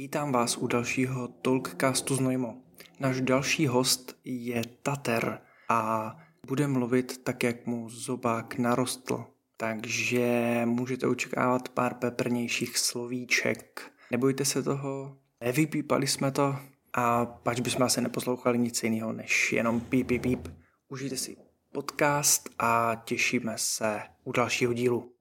[0.00, 2.56] Vítám vás u dalšího Talkcastu Znojmo.
[3.00, 9.24] Náš další host je Tater a bude mluvit tak, jak mu zobák narostl.
[9.56, 13.92] Takže můžete očekávat pár peprnějších slovíček.
[14.10, 16.56] Nebojte se toho, nevypípali jsme to
[16.92, 20.48] a pač bychom asi neposlouchali nic jiného než jenom píp, píp, píp.
[20.88, 21.36] Užijte si
[21.72, 25.12] podcast a těšíme se u dalšího dílu.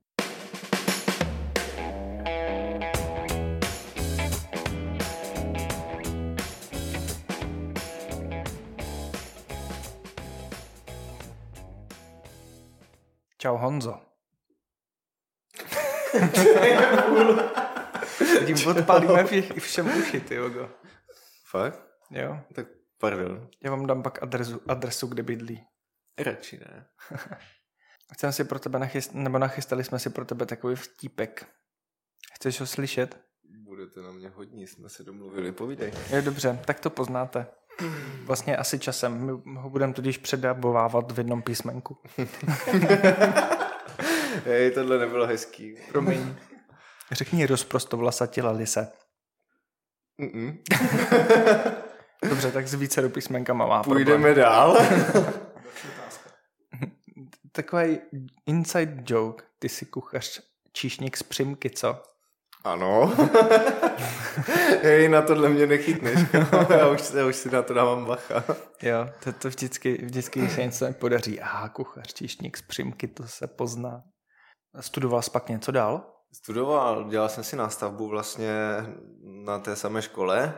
[13.49, 14.01] Čau Honzo.
[18.45, 20.69] Tím odpálíme vš- všem uši, ty jogo.
[21.49, 21.81] Fakt?
[22.11, 22.39] Jo.
[22.53, 22.67] Tak
[22.97, 23.49] pardon.
[23.63, 25.65] Já vám dám pak adresu, adresu kde bydlí.
[26.19, 26.85] Radši ne.
[28.13, 31.47] Chcem si pro tebe nachyst, nebo nachystali jsme si pro tebe takový vtípek.
[32.33, 33.19] Chceš ho slyšet?
[33.63, 35.93] Budete na mě hodní, jsme se domluvili, povídej.
[36.09, 37.47] Je dobře, tak to poznáte.
[38.23, 39.25] Vlastně asi časem.
[39.25, 41.97] My ho budeme tudíž předabovávat v jednom písmenku.
[44.45, 45.75] Hej, tohle nebylo hezký.
[45.91, 46.35] Promiň.
[47.11, 48.91] Řekni rozprostovlasatě lise.
[50.19, 50.57] Mm-mm.
[52.29, 54.77] Dobře, tak s více do písmenkama má Půjdeme dál.
[57.51, 57.99] Takový
[58.45, 59.43] inside joke.
[59.59, 60.41] Ty si kuchař
[60.73, 62.03] číšník z Přimky, co?
[62.63, 63.13] Ano.
[64.83, 66.19] Hej, na tohle mě nechytneš.
[66.69, 68.43] já, už, já už si na to dávám bacha.
[68.81, 71.41] Jo, to, to vždycky, vždycky, když se něco nepodaří.
[71.41, 74.03] Aha, kuchař číšník z Přimky, to se pozná.
[74.79, 76.15] Studoval jsi pak něco dál?
[76.33, 78.53] Studoval, dělal jsem si nástavbu vlastně
[79.45, 80.53] na té samé škole.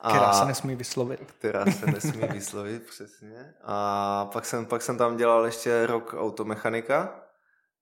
[0.00, 0.10] A...
[0.10, 1.32] Která se nesmí vyslovit.
[1.38, 3.54] Která se nesmí vyslovit, přesně.
[3.64, 7.27] A pak jsem, pak jsem tam dělal ještě rok automechanika.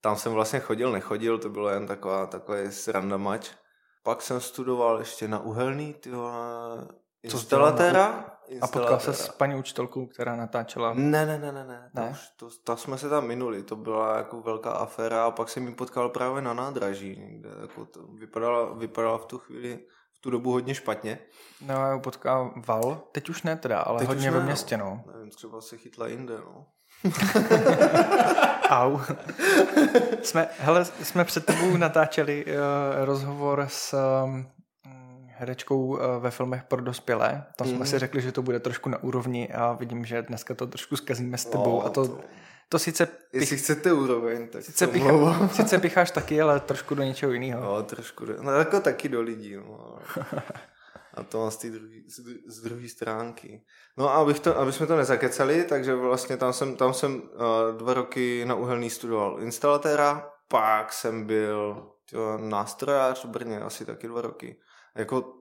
[0.00, 3.50] Tam jsem vlastně chodil, nechodil, to bylo jen taková, takový sranda mač.
[4.02, 6.34] Pak jsem studoval ještě na uhelný, ty vole,
[7.22, 8.32] instalatéra.
[8.60, 10.94] A potkal se s paní učitelkou, která natáčela?
[10.94, 11.90] Ne, ne, ne, ne, ne.
[11.94, 12.16] Ne?
[12.36, 15.74] To, to, jsme se tam minuli, to byla jako velká aféra a pak jsem ji
[15.74, 17.50] potkal právě na nádraží někde.
[17.60, 19.78] Jako to vypadala, vypadala v tu chvíli,
[20.12, 21.18] v tu dobu hodně špatně.
[21.60, 24.76] No já ji potkával, teď už ne teda, ale Teď hodně už ve ne, městě,
[24.76, 25.04] no.
[25.14, 26.66] Nevím, třeba se chytla jinde, no.
[28.70, 28.98] Au.
[30.22, 32.52] jsme, hele, jsme před tebou natáčeli uh,
[33.04, 34.46] rozhovor s um,
[35.26, 37.44] herečkou uh, ve filmech pro dospělé.
[37.56, 37.86] Tam jsme Mhm.
[37.86, 41.38] si řekli, že to bude trošku na úrovni a vidím, že dneska to trošku zkazíme
[41.38, 41.78] s tebou.
[41.80, 42.20] No, a to, to-
[42.68, 47.02] to sice, Jestli chcete úroveň, tak sice, to pichá, sice picháš taky, ale trošku do
[47.02, 47.60] něčeho jiného.
[47.62, 48.26] No, trošku.
[48.26, 49.98] do- No, jako taky do lidí, no.
[51.16, 51.94] A to z té druhé
[52.46, 53.64] z druhé stránky.
[53.98, 57.78] No a abych to, aby jsme to nezakecali, takže vlastně tam jsem, tam jsem uh,
[57.78, 61.90] dva roky na uhelný studoval instalatéra, pak jsem byl
[62.36, 64.60] nástrojář v Brně, asi taky dva roky.
[64.94, 65.32] Jako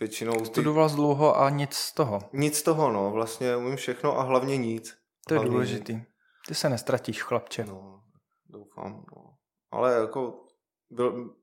[0.00, 0.32] většinou...
[0.32, 2.20] Ty, Studoval dlouho a nic z toho.
[2.32, 4.94] nic z toho, no, vlastně umím všechno a hlavně nic.
[5.28, 6.02] To je Hlavně důležitý.
[6.48, 7.64] Ty se nestratíš, chlapče.
[7.64, 8.00] No,
[8.48, 9.04] doufám.
[9.16, 9.22] No.
[9.70, 10.44] Ale jako
[10.90, 11.34] byl,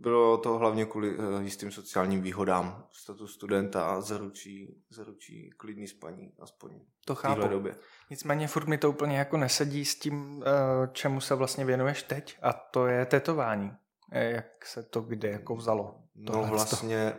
[0.00, 2.86] bylo to hlavně kvůli uh, jistým sociálním výhodám.
[2.92, 7.48] Status studenta zaručí, zaručí klidný spaní, aspoň To chápu.
[7.48, 7.76] době.
[8.10, 12.38] Nicméně furt mi to úplně jako nesedí s tím, eh, čemu se vlastně věnuješ teď
[12.42, 13.72] a to je tetování.
[14.12, 15.94] Eh, Jak se to kde jako vzalo?
[16.14, 17.14] No vlastně,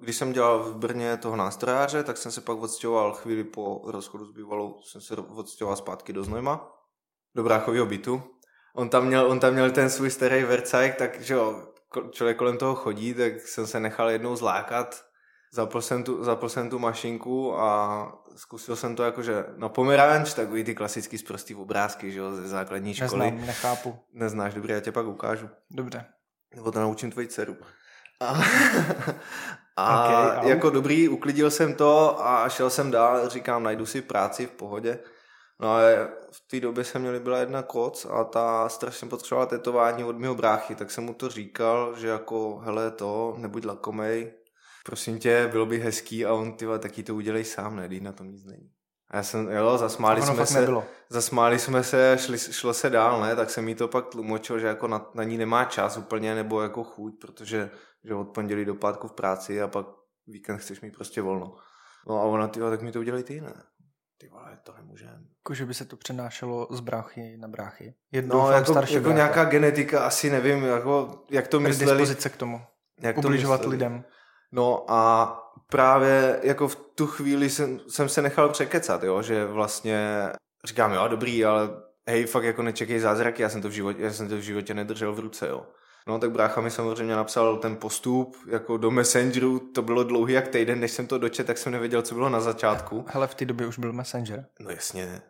[0.00, 4.24] když jsem dělal v Brně toho nástrojáře, tak jsem se pak odstěhoval chvíli po rozchodu
[4.26, 6.72] s bývalou, jsem se odstěhoval zpátky do Znojma,
[7.34, 8.22] do bráchového bytu.
[8.74, 11.66] On tam měl, on tam měl ten svůj starý Vercajk, takže jo,
[12.10, 15.04] člověk kolem toho chodí, tak jsem se nechal jednou zlákat.
[15.52, 20.64] Zapl jsem tu, zapl jsem tu mašinku a zkusil jsem to jakože na pomeranč, takový
[20.64, 23.30] ty klasický zprostý obrázky, že jo, ze základní školy.
[23.30, 23.98] Neznám, nechápu.
[24.12, 25.48] Neznáš, dobrý, já tě pak ukážu.
[25.70, 26.04] Dobře.
[26.56, 27.56] Nebo to naučím tvoji dceru.
[28.20, 28.42] A,
[29.76, 30.48] a Ok, au.
[30.48, 34.98] jako dobrý, uklidil jsem to a šel jsem dál, říkám, najdu si práci v pohodě.
[35.60, 35.80] No a
[36.32, 40.34] v té době jsem měl byla jedna koc a ta strašně potřebovala tetování od mého
[40.34, 44.32] bráchy, tak jsem mu to říkal, že jako, hele to, nebuď lakomej,
[44.84, 48.30] prosím tě, bylo by hezký a on, ty taky to udělej sám, ne, na tom
[48.30, 48.70] nic není.
[49.10, 50.84] A já jsem, jo, zasmáli jsme se, nebylo.
[51.08, 54.66] zasmáli jsme se, šli, šlo se dál, ne, tak jsem jí to pak tlumočil, že
[54.66, 57.70] jako na, na ní nemá čas úplně, nebo jako chuť, protože
[58.04, 59.86] že od pondělí do pátku v práci a pak
[60.26, 61.54] víkend chceš mít prostě volno.
[62.08, 63.54] No a ona, ty tak mi to udělej ty, ne?
[64.20, 65.26] Ty vole, to nemůžem.
[65.38, 67.94] Jako, že by se to přenášelo z bráchy na bráchy.
[68.12, 69.16] Je No, jako, starší jako brácha.
[69.16, 72.14] nějaká genetika, asi nevím, jako, jak to mysleli.
[72.30, 72.60] K tomu.
[73.00, 73.74] Jak to Ubližovat mysleli.
[73.76, 74.04] lidem.
[74.52, 75.36] No a
[75.70, 80.28] právě jako v tu chvíli jsem, jsem se nechal překecat, jo, že vlastně
[80.64, 81.68] říkám, jo, dobrý, ale
[82.08, 84.74] hej, fakt jako nečekej zázraky, já jsem to v životě, já jsem to v životě
[84.74, 85.66] nedržel v ruce, jo.
[86.06, 90.48] No tak brácha mi samozřejmě napsal ten postup jako do Messengeru, to bylo dlouhý jak
[90.48, 93.04] týden, než jsem to dočet, tak jsem nevěděl, co bylo na začátku.
[93.08, 94.46] Hele, v té době už byl Messenger.
[94.60, 95.22] No jasně,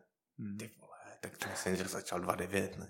[0.59, 2.89] ty vole, tak ten Messenger začal 2.9, ne?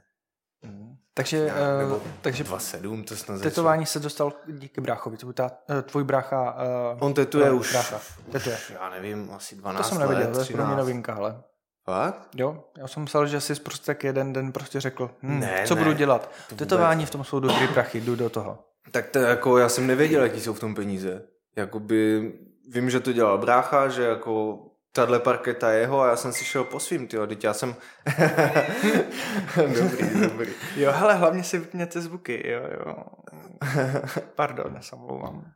[0.63, 0.97] Mm.
[1.15, 5.17] Takže, Já, nebo uh, takže 2.7 to snad tetování se dostal díky bráchovi.
[5.17, 6.55] Tvůj, ta, uh, tvůj brácha...
[6.93, 8.01] Uh, On tetuje uh, už, Brácha.
[8.33, 8.59] Tetuje.
[8.71, 10.79] já nevím, asi 12 To jsem nevěděl, let, to je pro mě 13.
[10.79, 11.43] novinka, ale...
[11.85, 12.29] Fakt?
[12.37, 15.75] Jo, já jsem myslel, že jsi prostě tak jeden den prostě řekl, hm, Ne, co
[15.75, 16.31] ne, budu dělat.
[16.49, 18.59] to Tetování v tom jsou dobrý prachy, jdu do toho.
[18.91, 21.23] Tak to jako, já jsem nevěděl, jaký jsou v tom peníze.
[21.57, 22.33] Jakoby,
[22.73, 24.59] vím, že to dělal brácha, že jako
[24.93, 27.75] tahle parketa je jeho a já jsem si šel po svým, tyjo, teď já jsem...
[29.57, 30.51] dobrý, dobrý.
[30.77, 32.97] Jo, hele, hlavně si vypněte zvuky, jo, jo.
[34.35, 35.53] Pardon, já se omlouvám.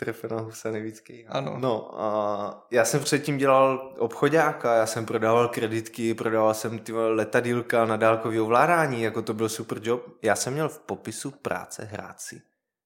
[0.00, 1.26] Trefe na husa nevícký.
[1.26, 1.54] Ano.
[1.58, 7.84] No a já jsem předtím dělal obchodáka, já jsem prodával kreditky, prodával jsem ty letadílka
[7.84, 10.02] na dálkový ovládání, jako to byl super job.
[10.22, 12.42] Já jsem měl v popisu práce hrát si.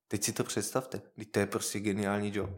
[0.09, 2.51] Teď si to představte, teď to je prostě geniální job.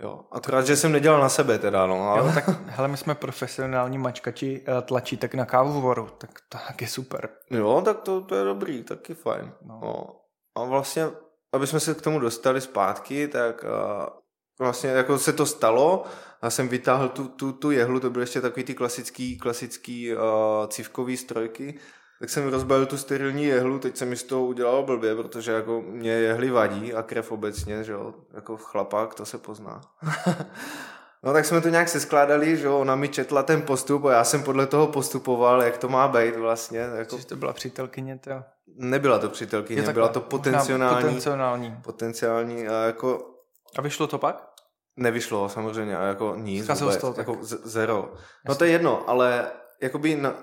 [0.00, 2.10] Jo, akorát, že jsem nedělal na sebe teda, no.
[2.10, 2.26] Ale...
[2.26, 6.82] Jo, tak hele, my jsme profesionální mačkači eh, tlačí tak na kávovoru, tak to tak
[6.82, 7.28] je super.
[7.50, 9.52] Jo, tak to, to je dobrý, taky fajn.
[9.62, 9.80] No.
[9.82, 10.20] No.
[10.54, 11.06] A vlastně,
[11.52, 14.06] aby jsme se k tomu dostali zpátky, tak uh,
[14.58, 16.04] vlastně jako se to stalo,
[16.42, 20.20] já jsem vytáhl tu, tu, tu jehlu, to byly ještě takový ty klasický, klasický uh,
[20.68, 21.78] cívkový strojky,
[22.20, 25.82] tak jsem rozbalil tu sterilní jehlu, teď jsem mi z toho udělal blbě, protože jako
[25.82, 29.80] mě jehly vadí a krev obecně, že jo, jako chlapák, to se pozná.
[31.26, 34.42] No tak jsme to nějak seskládali, že ona mi četla ten postup a já jsem
[34.42, 36.78] podle toho postupoval, jak to má být vlastně.
[36.78, 38.30] Jako, to byla přítelkyně, to
[38.66, 41.76] nebyla to přítelkyně, Je byla to potenciální, Potenciální.
[41.84, 43.30] potenciální a jako
[43.78, 44.48] A vyšlo to pak?
[44.96, 47.28] nevyšlo samozřejmě a jako nic Zkazil vůbec, jsi to tak.
[47.28, 48.12] jako z- zero.
[48.48, 49.50] No to je jedno, ale
[49.82, 50.34] jakoby na,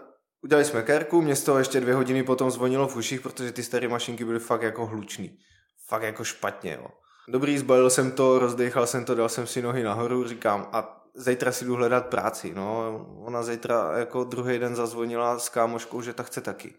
[0.44, 3.64] udělali jsme kérku, mě z toho ještě dvě hodiny potom zvonilo v uších, protože ty
[3.64, 5.38] staré mašinky byly fakt jako hlučný.
[5.88, 6.88] Fakt jako špatně, jo.
[7.28, 11.52] Dobrý, zbalil jsem to, rozdechal jsem to, dal jsem si nohy nahoru, říkám, a zítra
[11.52, 13.06] si jdu hledat práci, no.
[13.20, 16.74] Ona zítra jako druhý den zazvonila s kámoškou, že ta chce taky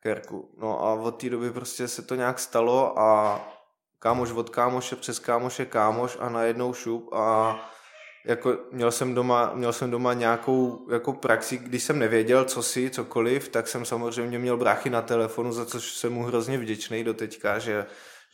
[0.00, 0.54] kérku.
[0.58, 3.40] No a od té doby prostě se to nějak stalo a
[3.98, 7.56] kámoš od kámoše přes kámoše kámoš a najednou šup a
[8.26, 12.90] jako měl jsem doma, měl jsem doma nějakou jako praxi, když jsem nevěděl, co si,
[12.90, 17.14] cokoliv, tak jsem samozřejmě měl bráchy na telefonu, za což jsem mu hrozně vděčný do
[17.14, 17.86] teďka, že,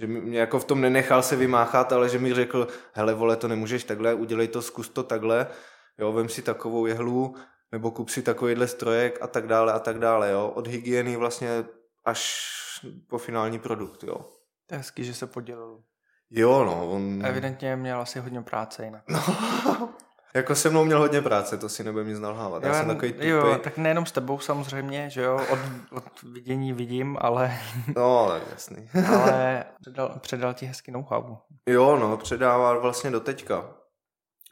[0.03, 3.49] že mě jako v tom nenechal se vymáchat, ale že mi řekl, hele vole, to
[3.49, 5.47] nemůžeš takhle, udělej to, zkus to takhle,
[5.99, 7.35] jo, vem si takovou jehlu,
[7.73, 11.65] nebo kup si takovýhle strojek a tak dále a tak dále, jo, od hygieny vlastně
[12.05, 12.43] až
[13.09, 14.17] po finální produkt, jo.
[14.67, 15.83] To je hezký, že se podělil.
[16.31, 17.27] Jo, no, on...
[17.27, 19.05] Evidentně měl asi hodně práce jinak.
[19.09, 19.19] No,
[20.35, 22.63] jako se mnou měl hodně práce, to si nebudem nic nalhávat.
[22.63, 23.27] Já jsem takový tupý.
[23.27, 25.59] jo, tak nejenom s tebou samozřejmě, že jo, od,
[25.93, 27.59] od vidění vidím, ale,
[27.97, 28.91] No, tak jasný.
[29.15, 31.37] ale předal, předal ti hezky know-how.
[31.67, 33.75] jo, no, předával vlastně do teďka.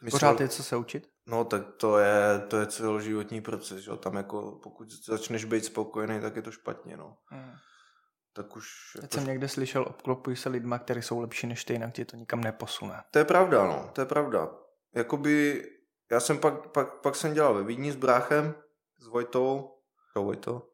[0.03, 1.07] Myslel, Pořád je co se učit?
[1.27, 3.97] No, tak to je, to je celoživotní proces, že jo.
[3.97, 7.15] Tam jako, pokud začneš být spokojený, tak je to špatně, no.
[7.25, 7.51] Hmm.
[8.33, 8.65] Tak už...
[8.95, 12.05] Teď Jako, jsem někde slyšel, obklopuj se lidma, kteří jsou lepší než ty, jinak tě
[12.05, 13.01] to nikam neposune.
[13.11, 14.49] to je pravda, no, to je pravda.
[14.95, 15.65] Jakoby,
[16.11, 18.53] já jsem pak, pak, pak jsem dělal ve Vídni s bráchem,
[18.99, 19.71] s Vojtou,
[20.13, 20.67] Čau Vojto,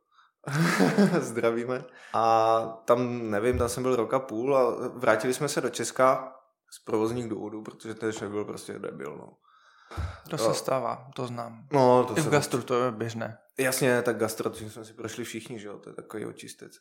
[1.20, 1.84] zdravíme.
[2.14, 6.34] A tam, nevím, tam jsem byl rok a půl a vrátili jsme se do Česka
[6.72, 9.34] z provozních důvodů, protože ten šéf byl prostě debil, no.
[10.30, 11.68] To se stává, to znám.
[11.72, 13.38] No, to I v se gastru to je běžné.
[13.60, 16.72] Jasně, tak gastro, tím jsme si prošli všichni, že jo, to je takový očistec.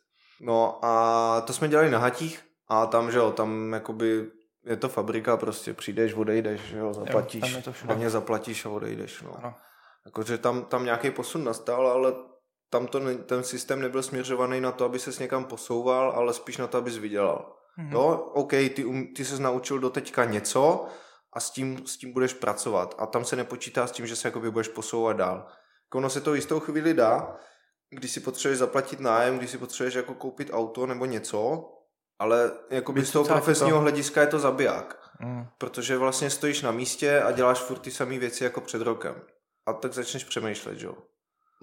[0.40, 4.30] No a to jsme dělali na hatích a tam, že jo, tam jakoby
[4.66, 7.72] je to fabrika, prostě přijdeš, odejdeš, že jo, zaplatíš, všude.
[7.84, 9.36] hlavně zaplatíš a odejdeš, no.
[9.38, 9.54] Ano.
[10.06, 12.12] Jakože tam, tam nějaký posun nastal, ale
[12.70, 16.56] tam to, ne- ten systém nebyl směřovaný na to, aby ses někam posouval, ale spíš
[16.56, 17.56] na to, abys vydělal.
[17.76, 17.92] Mhm.
[17.92, 20.86] Jo, OK, ty, um, ty ses naučil do teďka něco
[21.32, 22.94] a s tím, s tím budeš pracovat.
[22.98, 25.46] A tam se nepočítá s tím, že se jakoby budeš posouvat dál.
[25.86, 27.36] Jako ono se to jistou chvíli dá,
[27.90, 31.68] když si potřebuješ zaplatit nájem, když si potřebuješ jako koupit auto nebo něco,
[32.18, 33.80] ale jakoby z toho profesního to.
[33.80, 34.98] hlediska je to zabiják.
[35.20, 35.46] Mm.
[35.58, 39.14] Protože vlastně stojíš na místě a děláš furt ty samé věci jako před rokem.
[39.66, 40.94] A tak začneš přemýšlet, jo.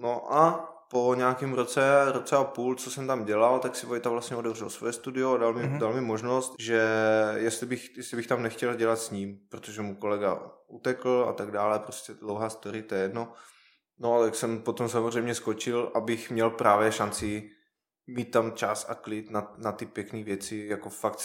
[0.00, 4.10] No a po nějakém roce, roce a půl, co jsem tam dělal, tak si Vojta
[4.10, 5.72] vlastně otevřel svoje studio a dal mi, Mhm.
[5.74, 5.80] mm-hmm.
[5.80, 6.88] dal mi možnost, že
[7.34, 11.50] jestli bych, jestli bych tam nechtěl dělat s ním, protože mu kolega utekl a tak
[11.50, 13.32] dále, prostě dlouhá story, to je jedno.
[13.98, 17.50] No ale tak jsem potom samozřejmě skočil, abych měl právě šanci
[18.06, 21.20] mít tam čas a klid na, na ty pěkné věci, jako fakt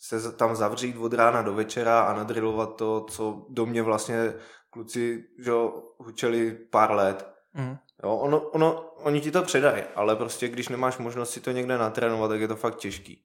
[0.00, 4.34] se tam zavřít od rána do večera a nadrilovat to, co do mě vlastně
[4.70, 5.52] kluci že
[5.98, 7.28] hučeli pár let.
[7.54, 7.76] Mm.
[8.04, 11.78] Jo, ono, ono, oni ti to předají, ale prostě když nemáš možnost si to někde
[11.78, 13.24] natrénovat, tak je to fakt těžký.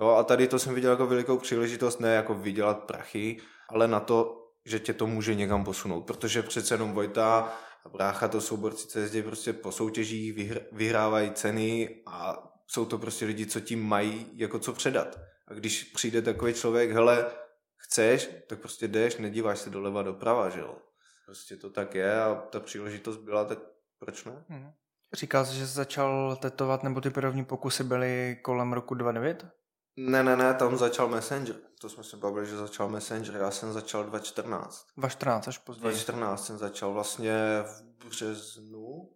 [0.00, 4.00] Jo, a tady to jsem viděl jako velikou příležitost, ne jako vydělat prachy, ale na
[4.00, 7.52] to, že tě to může někam posunout, protože přece jenom Vojta
[7.84, 12.84] a brácha to jsou borci, co jezdí prostě po soutěžích, vyhr, vyhrávají ceny a jsou
[12.84, 15.20] to prostě lidi, co tím mají jako co předat.
[15.48, 17.30] A když přijde takový člověk, hele,
[17.76, 20.78] chceš, tak prostě jdeš, nedíváš se doleva doprava, že jo.
[21.26, 23.58] Prostě to tak je a ta příležitost byla, tak
[23.98, 24.44] proč ne?
[24.48, 24.72] Hmm.
[25.14, 29.46] Říkal jsi, že jsi začal tetovat, nebo ty první pokusy byly kolem roku 29?
[29.96, 31.56] Ne, ne, ne, tam začal Messenger.
[31.80, 33.36] To jsme se bavili, že začal Messenger.
[33.36, 34.86] Já jsem začal 2014.
[34.96, 35.82] 2014 až později.
[35.82, 39.10] 2014 jsem začal vlastně v březnu.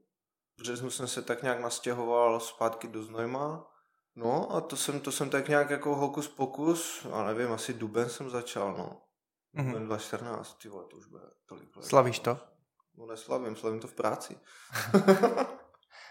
[0.56, 3.66] V březnu jsem se tak nějak nastěhoval zpátky do Znojma.
[4.16, 8.08] No a to jsem, to jsem tak nějak jako hokus pokus, a nevím, asi duben
[8.08, 9.02] jsem začal, no.
[9.56, 9.66] Mm-hmm.
[9.66, 11.84] Duben 2014, ty vole, to už bude tolik let.
[11.84, 12.38] Slavíš to?
[12.96, 14.38] No neslavím, slavím to v práci.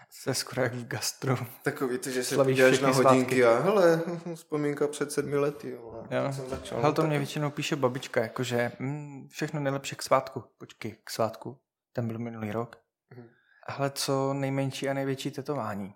[0.10, 1.38] Se skoro jak v gastro.
[1.64, 3.46] Takový to, že se podíváš na hodinky svátky.
[3.46, 4.02] a hele,
[4.36, 5.70] vzpomínka před sedmi lety.
[5.70, 6.34] Jo, jo.
[6.34, 10.44] Jsem začal, hele, to mě většinou píše babička, jakože mm, všechno nejlepší k svátku.
[10.58, 11.58] Počkej, k svátku.
[11.94, 12.78] Ten byl minulý rok.
[13.16, 13.28] Mhm.
[13.68, 15.94] Hele, co nejmenší a největší tetování?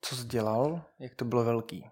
[0.00, 0.82] Co jsi dělal?
[0.98, 1.90] Jak to bylo velký?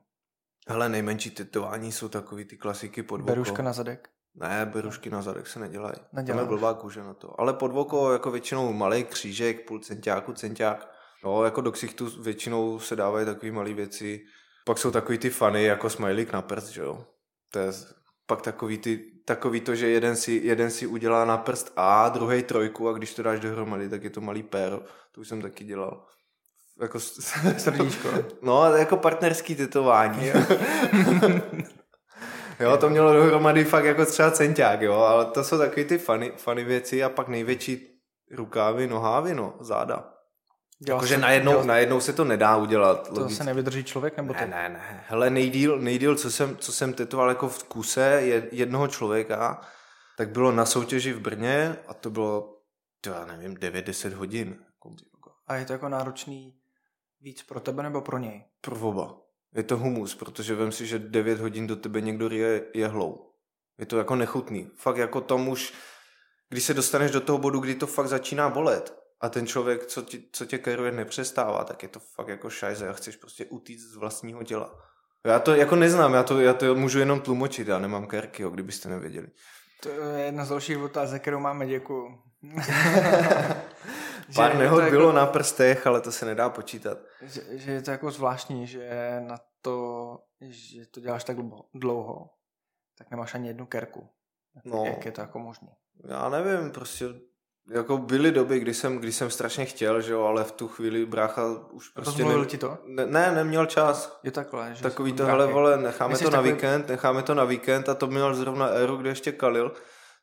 [0.68, 4.08] Hele, nejmenší tetování jsou takový ty klasiky pod Beruška na zadek?
[4.34, 5.94] Ne, berušky na zadek se nedělají.
[6.12, 6.38] Neděláš.
[6.38, 7.40] Tam je blbá kůže na to.
[7.40, 12.78] Ale pod oko jako většinou malý křížek, půl centiáku, centiák No, jako do ksichtu většinou
[12.78, 14.20] se dávají takové malé věci.
[14.64, 17.06] Pak jsou takový ty fany jako smajlík na prst, že jo.
[17.52, 17.72] To je
[18.26, 22.42] pak takový, ty, takový to, že jeden si, jeden si udělá na prst A, druhý
[22.42, 24.80] trojku a když to dáš dohromady, tak je to malý péro.
[25.12, 26.06] To už jsem taky dělal.
[26.80, 27.00] Jako
[27.56, 28.08] srdíčko.
[28.42, 30.26] No, jako partnerský tetování.
[30.26, 30.34] Jo.
[32.60, 36.32] jo, to mělo dohromady fakt jako třeba centiák, jo, ale to jsou takový ty funny,
[36.36, 37.86] funny věci a pak největší
[38.36, 40.19] rukávy, nohávy, no, záda.
[40.88, 41.66] Jakože najednou, dělal...
[41.66, 43.08] najednou se to nedá udělat.
[43.08, 43.36] To logicky.
[43.36, 44.40] se nevydrží člověk nebo to?
[44.40, 45.04] Ne, ne, ne.
[45.08, 49.60] Hele, nejdíl, nejdíl co, jsem, co jsem tetoval jako v kuse je jednoho člověka,
[50.16, 52.58] tak bylo na soutěži v Brně a to bylo,
[53.00, 54.58] to já nevím, 9-10 hodin.
[55.46, 56.54] A je to jako náročný
[57.20, 58.44] víc pro tebe nebo pro něj?
[58.60, 59.16] Pro oba.
[59.54, 63.30] Je to humus, protože vím si, že 9 hodin do tebe někdo je jehlou.
[63.78, 64.70] Je to jako nechutný.
[64.76, 65.74] Fakt jako tam už,
[66.48, 70.02] když se dostaneš do toho bodu, kdy to fakt začíná bolet, a ten člověk, co,
[70.02, 73.90] ti, co tě keruje, nepřestává, tak je to fakt jako šajze a chceš prostě utíct
[73.92, 74.78] z vlastního těla.
[75.26, 78.88] Já to jako neznám, já to, já to můžu jenom tlumočit, já nemám kerky, kdybyste
[78.88, 79.28] nevěděli.
[79.82, 82.18] To je jedna z dalších otázek, kterou máme, děkuju.
[84.34, 86.98] Pár nehod jako, bylo na prstech, ale to se nedá počítat.
[87.22, 91.36] Že, že je to jako zvláštní, že na to, že to děláš tak
[91.74, 92.30] dlouho,
[92.98, 94.08] tak nemáš ani jednu kerku.
[94.64, 95.68] No, Jak je to jako možné?
[96.08, 97.04] Já nevím, prostě
[97.70, 101.06] jako byly doby, kdy jsem, kdy jsem strašně chtěl, že jo, ale v tu chvíli
[101.06, 102.24] brácha už prostě...
[102.24, 102.78] Ne, ti to?
[102.86, 104.20] Ne, ne, neměl čas.
[104.22, 106.52] Je takhle, že Takový to, hele, vole, necháme Myslíš to na takový...
[106.52, 109.72] víkend, necháme to na víkend a to měl zrovna Eru, kde ještě kalil,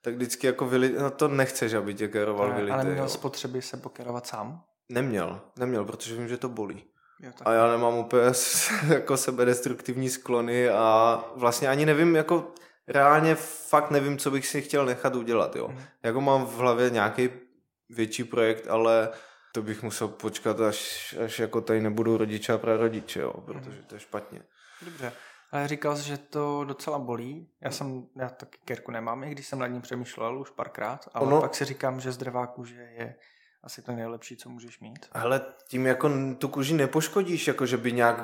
[0.01, 2.73] tak vždycky jako vyli, no to nechceš, aby tě keroval vylité.
[2.73, 4.61] Ale měl spotřeby se pokerovat sám?
[4.89, 6.83] Neměl, neměl, protože vím, že to bolí.
[7.19, 8.31] Jo, a já nemám úplně
[8.87, 12.51] jako sebedestruktivní sklony a vlastně ani nevím, jako
[12.87, 15.67] reálně fakt nevím, co bych si chtěl nechat udělat, jo.
[15.67, 15.79] Mm.
[16.03, 17.29] Jako mám v hlavě nějaký
[17.89, 19.09] větší projekt, ale
[19.51, 23.95] to bych musel počkat, až, až jako tady nebudou rodiče a prarodiče, jo, protože to
[23.95, 24.41] je špatně.
[24.81, 25.13] Dobře.
[25.51, 27.49] Ale říkal jsi, že to docela bolí.
[27.61, 31.27] Já jsem, já taky kerku nemám, i když jsem nad ním přemýšlel už párkrát, ale
[31.27, 31.41] ono...
[31.41, 33.15] pak si říkám, že zdravá kůže je
[33.63, 35.05] asi to nejlepší, co můžeš mít.
[35.11, 38.23] Ale tím jako tu kůži nepoškodíš, jako že by nějak...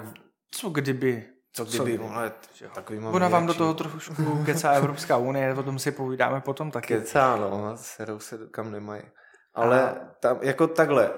[0.52, 1.30] Co kdyby?
[1.56, 2.32] Co kdyby, vole,
[2.74, 6.72] takový mám Ona vám do toho trošku kecá Evropská unie, o tom si povídáme potom
[6.72, 6.88] taky.
[6.88, 9.02] Kecá, no, serou se kam nemají.
[9.54, 9.96] Ale a...
[10.20, 11.12] tam, jako takhle,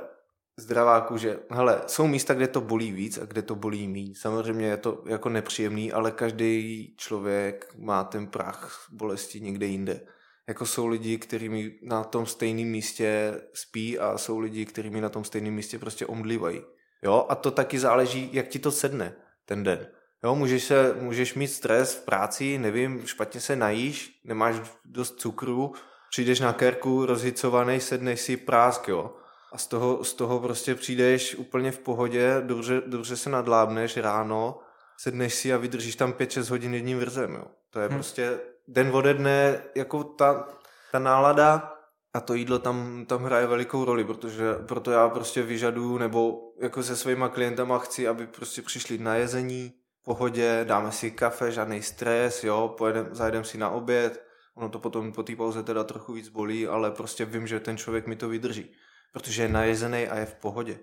[0.57, 1.39] zdravá kůže.
[1.49, 4.13] Hele, jsou místa, kde to bolí víc a kde to bolí méně.
[4.15, 10.01] Samozřejmě je to jako nepříjemný, ale každý člověk má ten prach bolesti někde jinde.
[10.47, 15.23] Jako jsou lidi, kteří na tom stejném místě spí a jsou lidi, kteří na tom
[15.23, 16.61] stejném místě prostě omdlívají.
[17.03, 19.15] Jo, a to taky záleží, jak ti to sedne
[19.45, 19.87] ten den.
[20.25, 24.55] Jo, můžeš, se, můžeš mít stres v práci, nevím, špatně se najíš, nemáš
[24.85, 25.73] dost cukru,
[26.09, 29.13] přijdeš na kerku rozhicovaný, sedneš si prásk, jo.
[29.51, 34.59] A z toho, z toho prostě přijdeš úplně v pohodě, dobře, dobře se nadlábneš ráno,
[34.97, 37.45] sedneš si a vydržíš tam 5-6 hodin jedním vrzem, jo.
[37.69, 37.97] To je hmm.
[37.97, 40.47] prostě den ode dne, jako ta,
[40.91, 41.73] ta nálada
[42.13, 46.83] a to jídlo tam, tam hraje velikou roli, protože proto já prostě vyžaduju, nebo jako
[46.83, 49.73] se svýma klientama chci, aby prostě přišli na jezení,
[50.05, 55.11] pohodě, dáme si kafe, žádný stres, jo, pojedem, zajedem si na oběd, ono to potom
[55.11, 58.29] po té pauze teda trochu víc bolí, ale prostě vím, že ten člověk mi to
[58.29, 58.71] vydrží,
[59.13, 60.79] protože je najezený a je v pohodě.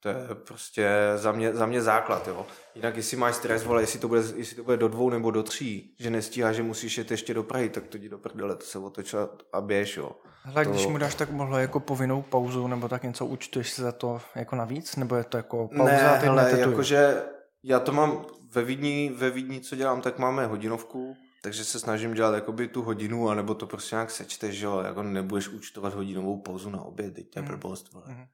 [0.00, 0.16] To je
[0.46, 2.46] prostě za mě, za mě základ, jo.
[2.74, 5.42] Jinak jestli máš stres, vole, jestli to, bude, jestli to bude do dvou nebo do
[5.42, 8.64] tří, že nestíháš, že musíš jet ještě do Prahy, tak to jdi do prdele, to
[8.64, 9.14] se otoč
[9.52, 10.10] a běž, jo.
[10.42, 10.70] Hele, to...
[10.70, 14.20] když mu dáš tak mohlo jako povinnou pauzu nebo tak něco, účtuješ si za to
[14.34, 14.96] jako navíc?
[14.96, 17.22] Nebo je to jako pauza ne, hele, jakože
[17.66, 22.14] já to mám ve Vídni, ve Vídni, co dělám, tak máme hodinovku, takže se snažím
[22.14, 26.40] dělat jakoby tu hodinu, anebo to prostě nějak sečteš, že jo, jako nebudeš účtovat hodinovou
[26.42, 27.48] pauzu na oběd, teď to je mm.
[27.48, 28.04] blbost, vole.
[28.08, 28.24] Mm.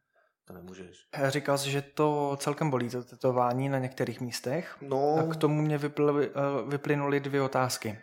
[0.44, 0.96] To nemůžeš.
[1.28, 4.76] Říkal jsi, že to celkem bolí, to tetování na některých místech.
[4.80, 5.16] No.
[5.18, 6.30] A k tomu mě vypl, eh,
[6.68, 7.98] vyplynuly dvě otázky.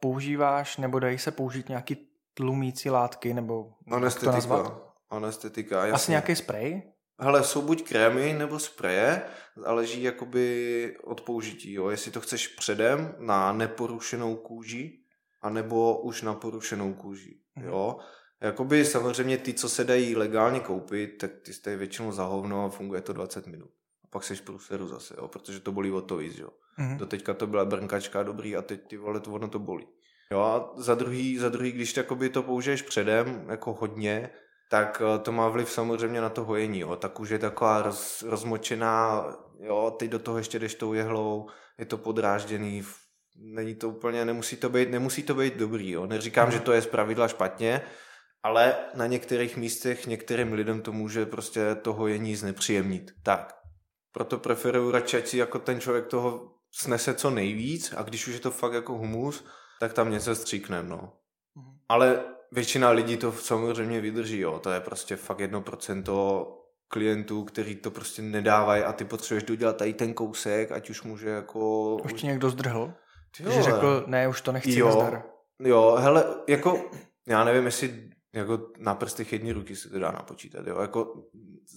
[0.00, 1.96] Používáš, nebo dají se použít nějaký
[2.34, 4.30] tlumící látky, nebo Anestetika.
[4.30, 4.94] to nazvat?
[5.10, 5.92] Anestetika, jasně.
[5.92, 6.92] Asi nějaký sprej?
[7.20, 9.22] Hele, jsou buď krémy nebo spreje,
[9.56, 11.88] záleží jakoby od použití, jo.
[11.88, 14.98] Jestli to chceš předem na neporušenou kůži,
[15.42, 17.66] anebo už na porušenou kůži, mhm.
[17.66, 17.98] jo.
[18.40, 22.70] Jakoby samozřejmě ty, co se dají legálně koupit, tak ty jste většinou za hovno a
[22.70, 23.70] funguje to 20 minut.
[24.04, 26.48] A pak seš průseru zase, jo, protože to bolí o to víc, jo.
[26.78, 26.96] Mm-hmm.
[26.96, 29.86] Doteďka to byla brnkačka dobrý a teď ty vole, to ono to bolí.
[30.30, 31.98] Jo a za druhý, za druhý když
[32.32, 34.30] to použiješ předem, jako hodně,
[34.68, 36.78] tak eh, to má vliv samozřejmě na to hojení.
[36.78, 36.96] Jo.
[36.96, 39.24] Ta kůže je taková roz, rozmočená,
[39.60, 41.48] jo, teď do toho ještě jdeš tou jehlou,
[41.78, 42.84] je to podrážděný,
[43.36, 45.90] není to úplně, nemusí to být, nemusí to být dobrý.
[45.90, 46.06] Jo.
[46.06, 46.52] Neříkám, mm.
[46.52, 47.80] že to je z pravidla špatně,
[48.42, 53.10] ale na některých místech některým lidem to může prostě to hojení znepříjemnit.
[53.22, 53.56] Tak,
[54.12, 58.34] proto preferuju radši, ať si jako ten člověk toho snese co nejvíc a když už
[58.34, 59.44] je to fakt jako humus,
[59.80, 61.12] tak tam něco stříknem, no.
[61.54, 61.78] Mm.
[61.88, 64.58] Ale většina lidí to samozřejmě vydrží, jo.
[64.58, 66.46] To je prostě fakt jedno procento
[66.88, 71.28] klientů, který to prostě nedávají a ty potřebuješ dodělat tady ten kousek, ať už může
[71.28, 71.96] jako...
[71.96, 72.94] Už ti někdo zdrhl?
[73.36, 75.22] Ty že řekl, ne, už to nechci, jo, nazdar.
[75.60, 76.90] Jo, hele, jako,
[77.28, 81.14] já nevím, jestli jako na prstech jedné ruky se to dá napočítat, jo, jako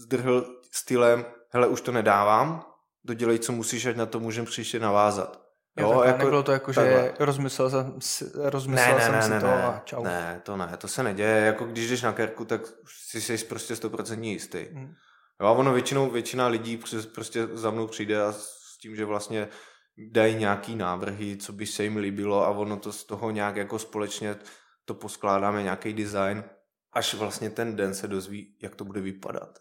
[0.03, 2.65] zdrhl stylem, hele, už to nedávám,
[3.03, 5.41] dodělej, co musíš, ať na to můžem příště navázat.
[5.77, 7.03] Jo, jo jako, nebylo to jako, takhle.
[7.03, 7.99] že rozmyslel jsem,
[8.35, 10.03] rozmyslel ne, ne, jsem ne, si ne, to ne, a čau.
[10.03, 11.45] Ne, to ne, to se neděje.
[11.45, 12.61] Jako když jdeš na kerku, tak
[13.07, 14.65] si jsi prostě stoprocentně jistý.
[14.73, 14.93] Hmm.
[15.41, 16.79] Jo, a ono většinou, většina lidí
[17.13, 19.47] prostě za mnou přijde a s tím, že vlastně
[20.11, 23.79] dají nějaký návrhy, co by se jim líbilo a ono to z toho nějak jako
[23.79, 24.35] společně
[24.85, 26.43] to poskládáme, nějaký design,
[26.93, 29.59] až vlastně ten den se dozví, jak to bude vypadat.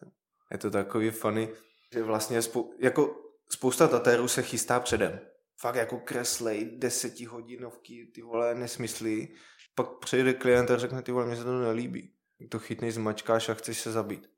[0.51, 1.49] Je to takový funny,
[1.95, 3.17] že vlastně spou- jako
[3.51, 5.21] spousta tatérů se chystá předem
[5.61, 9.29] fakt jako kreslej desetihodinovky, ty vole, nesmysly.
[9.75, 12.13] Pak přijde klient a řekne, ty vole, mně se to nelíbí.
[12.49, 14.31] To chytnej, zmačkáš a chceš se zabít.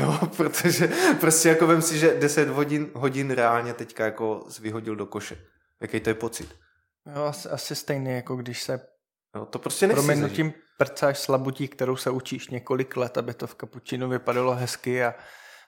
[0.00, 0.88] Jo, protože
[1.20, 5.46] prostě jako vem si, že 10 hodin, hodin reálně teďka jako vyhodil do koše.
[5.80, 6.54] Jaký to je pocit?
[7.16, 8.80] Jo, asi, asi stejný, jako když se
[9.36, 14.08] jo, to prostě proměnutím prcáš slabutí, kterou se učíš několik let, aby to v kapučinu
[14.08, 15.14] vypadalo hezky a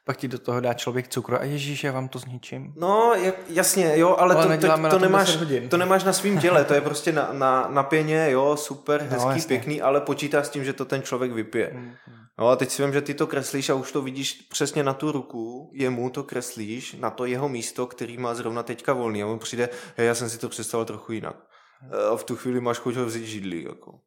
[0.09, 2.73] pak ti do toho dá člověk cukru a ježíš, já vám to zničím.
[2.77, 3.13] No,
[3.49, 5.39] jasně, jo, ale, ale to, to, to, nemáš,
[5.71, 9.09] to nemáš na svém těle, to je prostě na, na, na pěně, jo, super, no,
[9.11, 11.71] hezký, no, pěkný, ale počítá s tím, že to ten člověk vypije.
[11.75, 11.95] Mm,
[12.39, 14.95] No a teď si vím, že ty to kreslíš a už to vidíš přesně na
[14.95, 19.27] tu ruku, jemu to kreslíš, na to jeho místo, který má zrovna teďka volný a
[19.27, 21.37] on přijde, hej, já jsem si to představil trochu jinak.
[21.83, 21.91] Mm.
[22.13, 24.01] A v tu chvíli máš chuť ho vzít židlí, jako.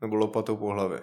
[0.00, 1.00] Nebo lopatou po hlavě.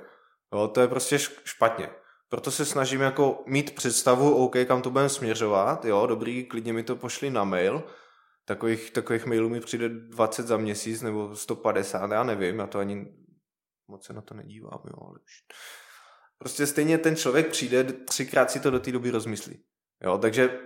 [0.53, 1.89] Jo, to je prostě špatně.
[2.29, 6.83] Proto se snažím jako mít představu, OK, kam to budeme směřovat, jo, dobrý, klidně mi
[6.83, 7.83] to pošli na mail,
[8.45, 13.05] takových, takových mailů mi přijde 20 za měsíc nebo 150, já nevím, já to ani
[13.88, 15.43] moc se na to nedívám, jo, ale už.
[16.38, 19.63] Prostě stejně ten člověk přijde, třikrát si to do té doby rozmyslí.
[20.03, 20.59] Jo, takže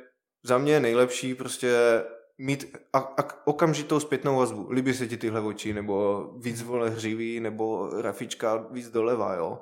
[0.43, 2.03] za mě je nejlepší prostě
[2.37, 4.71] mít a, a, okamžitou zpětnou vazbu.
[4.71, 9.61] Líbí se ti tyhle oči, nebo víc vole hřivý, nebo rafička víc doleva, jo.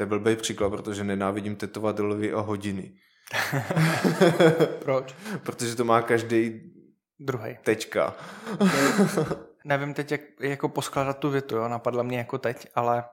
[0.00, 2.92] To je blbý příklad, protože nenávidím tetovatelovi a hodiny.
[4.84, 5.14] Proč?
[5.42, 6.72] protože to má každý
[7.18, 7.58] druhý.
[7.62, 8.14] Tečka.
[9.64, 11.68] Nevím teď, jak jako poskládat tu větu, jo?
[11.68, 13.04] napadla mě jako teď, ale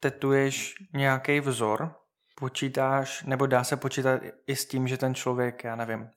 [0.00, 1.94] tetuješ nějaký vzor,
[2.36, 6.10] počítáš, nebo dá se počítat i s tím, že ten člověk, já nevím,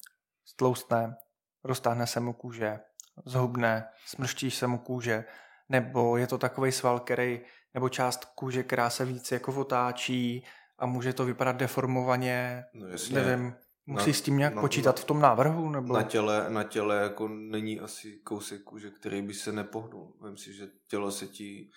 [0.46, 1.16] stloustne,
[1.64, 2.80] roztáhne se mu kůže,
[3.26, 5.26] zhubne, smrštíš se mu kůže,
[5.70, 7.42] nebo je to takový sval, který
[7.78, 10.44] nebo část kůže, která se víc jako otáčí
[10.80, 13.16] a může to vypadat deformovaně, no jasně.
[13.16, 13.54] nevím,
[13.86, 15.70] musí na, s tím nějak na, počítat na, v tom návrhu?
[15.70, 15.94] Nebo?
[15.94, 20.14] Na těle, na těle jako není asi kousek kůže, který by se nepohnul.
[20.26, 21.70] Vím si, že tělo se ti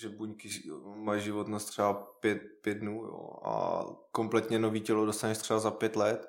[0.00, 0.48] že buňky
[0.96, 5.96] mají životnost třeba pět, pět dnů jo, a kompletně nový tělo dostaneš třeba za pět
[5.96, 6.26] let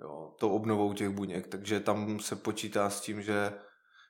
[0.00, 3.52] jo, to obnovou těch buněk, takže tam se počítá s tím, že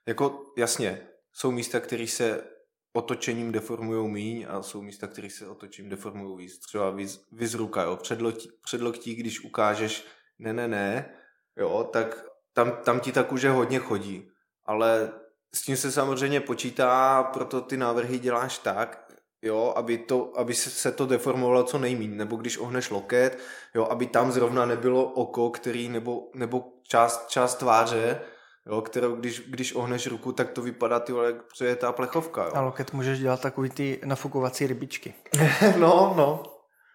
[0.07, 2.58] jako jasně, jsou místa, které se
[2.92, 6.59] otočením deformují míň a jsou místa, které se otočím deformují víc.
[6.59, 7.96] Třeba víc, víc ruka, jo.
[7.96, 10.05] Předloktí, předloktí, když ukážeš
[10.38, 11.14] ne, ne, ne,
[11.57, 14.31] jo, tak tam, tam ti ta kůže hodně chodí.
[14.64, 15.12] Ale
[15.55, 20.92] s tím se samozřejmě počítá, proto ty návrhy děláš tak, jo, aby, to, aby se
[20.92, 23.38] to deformovalo co nejméně, nebo když ohneš loket,
[23.74, 28.20] jo, aby tam zrovna nebylo oko, který, nebo, nebo část, část tváře,
[28.68, 32.44] jo, kterou když, když ohneš ruku, tak to vypadá ty vole, co je ta plechovka.
[32.44, 32.50] Jo.
[32.54, 35.14] A loket můžeš dělat takový ty nafukovací rybičky.
[35.78, 36.42] no, no.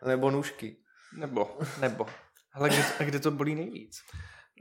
[0.08, 0.78] Nebo nůžky.
[1.18, 2.06] Nebo, nebo.
[2.54, 4.02] Ale kde, a kde to bolí nejvíc?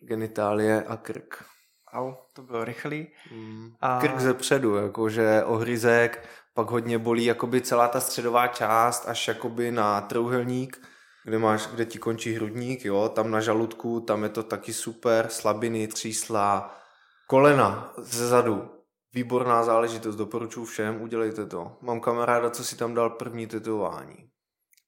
[0.02, 1.44] Genitálie a krk.
[1.92, 3.08] Au, to bylo rychlý.
[3.32, 3.72] Mm.
[3.80, 4.00] A...
[4.00, 9.72] Krk ze předu, jakože ohryzek, pak hodně bolí jakoby celá ta středová část až jakoby
[9.72, 10.88] na trouhelník,
[11.24, 15.28] kde, máš, kde ti končí hrudník, jo, tam na žaludku, tam je to taky super,
[15.28, 16.81] slabiny, třísla,
[17.26, 18.70] kolena ze zadu,
[19.14, 21.76] výborná záležitost, doporučuji všem, udělejte to.
[21.80, 24.30] Mám kamaráda, co si tam dal první tetování.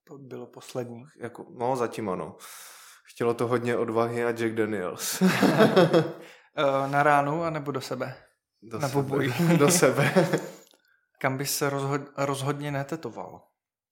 [0.04, 1.04] To bylo poslední.
[1.18, 2.36] Jako, no, zatím ano.
[3.04, 5.22] Chtělo to hodně odvahy a Jack Daniels.
[6.56, 8.16] Eh, na ránu, anebo do sebe?
[8.62, 9.26] Do Na sebe.
[9.58, 10.14] do sebe.
[11.20, 13.42] Kam bys se rozhod, rozhodně netetoval?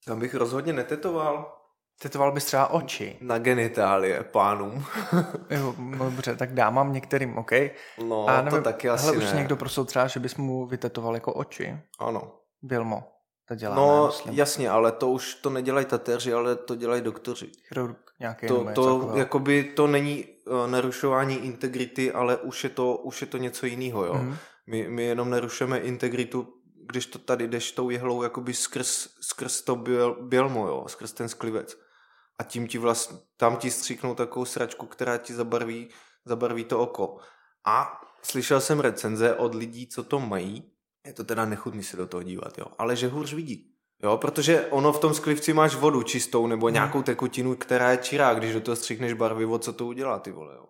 [0.05, 1.62] Tam bych rozhodně netetoval.
[2.01, 3.17] Tetoval bys třeba oči.
[3.21, 4.85] Na genitálie pánům.
[5.49, 7.51] jo, no dobře, tak dámám některým, OK.
[8.07, 9.25] No, A nevím, to taky asi hele, ne.
[9.25, 11.77] už někdo prosil třeba, že bys mu vytetoval jako oči.
[11.99, 12.31] Ano.
[12.61, 13.03] Bilmo.
[13.47, 17.51] To dělá, no, ne, jasně, ale to už to nedělají tateři, ale to dělají doktoři.
[17.67, 23.21] Chirurg nějaký to, to, jakoby, to není uh, narušování integrity, ale už je to, už
[23.21, 24.13] je to něco jiného, jo.
[24.13, 24.37] Mm.
[24.67, 26.47] My, my jenom narušujeme integritu,
[26.85, 31.29] když to tady jdeš tou jehlou jakoby skrz, skrz to běl, bělmo, jo, skrz ten
[31.29, 31.77] sklivec.
[32.39, 35.89] A tím ti vlastně, tam ti stříknou takovou sračku, která ti zabarví,
[36.25, 37.17] zabarví to oko.
[37.65, 40.71] A slyšel jsem recenze od lidí, co to mají,
[41.05, 43.69] je to teda nechutný se do toho dívat, jo, ale že hůř vidí.
[44.03, 46.73] Jo, protože ono v tom sklivci máš vodu čistou nebo hmm.
[46.73, 50.55] nějakou tekutinu, která je čirá, když do toho stříkneš barvivo, co to udělá, ty vole,
[50.55, 50.65] jo.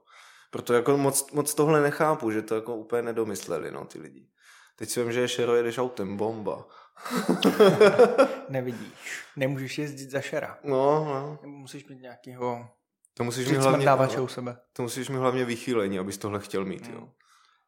[0.51, 4.27] Proto jako moc, moc tohle nechápu, že to jako úplně nedomysleli, no, ty lidi.
[4.75, 6.65] Teď si vím, že je šero, jedeš autem, bomba.
[8.49, 8.93] Nevidíš.
[9.35, 10.57] Nemůžeš jezdit za šera.
[10.63, 11.39] No, no.
[11.43, 12.69] Musíš mít nějakýho
[13.13, 14.57] to musíš mít hlavně, u sebe.
[14.73, 16.97] To musíš mít hlavně vychýlení, abys tohle chtěl mít, jo.
[16.97, 17.09] Hmm.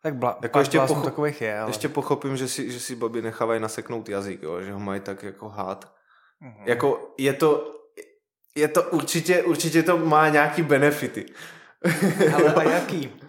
[0.02, 1.70] Tak bla, jako ještě, pocho- takových je, ale...
[1.70, 5.24] ještě pochopím, že si, že si babi nechávají naseknout jazyk, jo, že ho mají tak
[5.24, 5.94] jako hád.
[6.42, 6.64] Mm-hmm.
[6.66, 7.72] Jako je to,
[8.56, 11.26] je to určitě, určitě to má nějaký benefity.
[12.36, 13.22] Ale a jaký?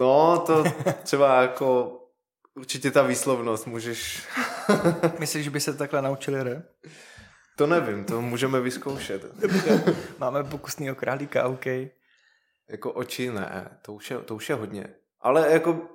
[0.00, 0.64] no, to
[1.02, 1.99] třeba jako
[2.54, 4.26] určitě ta výslovnost můžeš...
[5.18, 6.62] Myslíš, že by se takhle naučili, ne?
[7.56, 9.24] To nevím, to můžeme vyzkoušet.
[10.18, 11.66] Máme pokusný králíka, OK.
[12.70, 14.94] Jako oči ne, to už je, to už je hodně.
[15.20, 15.88] Ale jako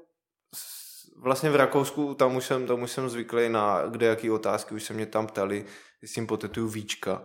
[1.22, 4.84] vlastně v Rakousku tam už jsem, tam už jsem zvyklý na kde jaký otázky, už
[4.84, 5.66] se mě tam ptali,
[6.02, 7.22] jestli jim potetuju víčka.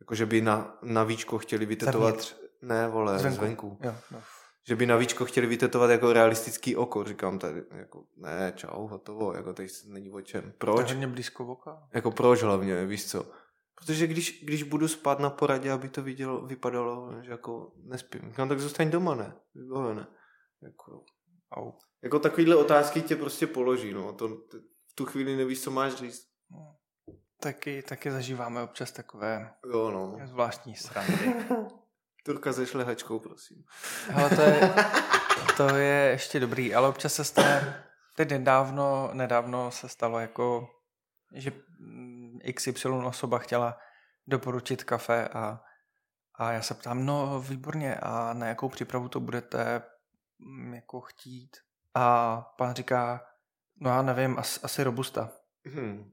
[0.00, 2.14] Jakože by na, na víčko chtěli vytetovat...
[2.14, 2.34] Zavnitř.
[2.62, 3.36] Ne, vole, zvenku.
[3.36, 3.78] zvenku.
[3.82, 4.22] Jo, no.
[4.68, 7.04] Že by na víčko chtěli vytetovat jako realistický oko.
[7.04, 10.52] Říkám tady, jako, ne, čau, hotovo, jako tady není o čem.
[10.58, 10.92] Proč?
[10.92, 11.88] To je blízko oka.
[11.92, 13.26] Jako proč hlavně, víš co?
[13.74, 18.20] Protože když, když budu spát na poradě, aby to vidělo, vypadalo, že jako nespím.
[18.28, 19.34] Říkám, tak zůstaň doma, ne?
[19.54, 20.06] Vybavené.
[20.62, 21.04] Jako,
[21.52, 21.72] Au.
[22.02, 24.12] Jako takovýhle otázky tě prostě položí, no.
[24.12, 26.26] To, v tu chvíli nevíš, co máš říct.
[26.50, 26.76] No.
[27.40, 30.18] Taky, taky zažíváme občas takové jo, no.
[30.26, 31.34] zvláštní srandy.
[32.22, 33.64] Turka se šlehačkou, prosím.
[34.14, 34.74] Ale to je,
[35.56, 37.84] to je ještě dobrý, ale občas se stane,
[38.16, 40.68] teď nedávno, nedávno se stalo jako,
[41.34, 41.52] že
[42.54, 43.78] XY osoba chtěla
[44.26, 45.60] doporučit kafe a,
[46.34, 49.82] a já se ptám, no výborně, a na jakou přípravu to budete
[50.46, 51.56] Mm, jako chtít.
[51.94, 53.26] A pan říká,
[53.80, 55.32] no já nevím, asi, asi robusta.
[55.66, 56.12] Hmm.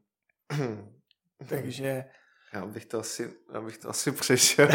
[1.50, 2.06] Takže...
[2.54, 4.68] Já bych to asi, já bych to asi přešel.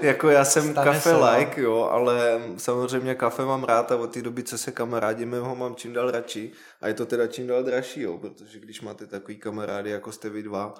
[0.00, 1.36] jako já jsem kafe se, no.
[1.36, 5.56] like, jo, ale samozřejmě kafe mám rád a od té doby, co se kamarádíme, ho
[5.56, 6.52] mám čím dál radši.
[6.80, 10.28] A je to teda čím dál dražší, jo, protože když máte takový kamarády, jako jste
[10.28, 10.74] vy dva,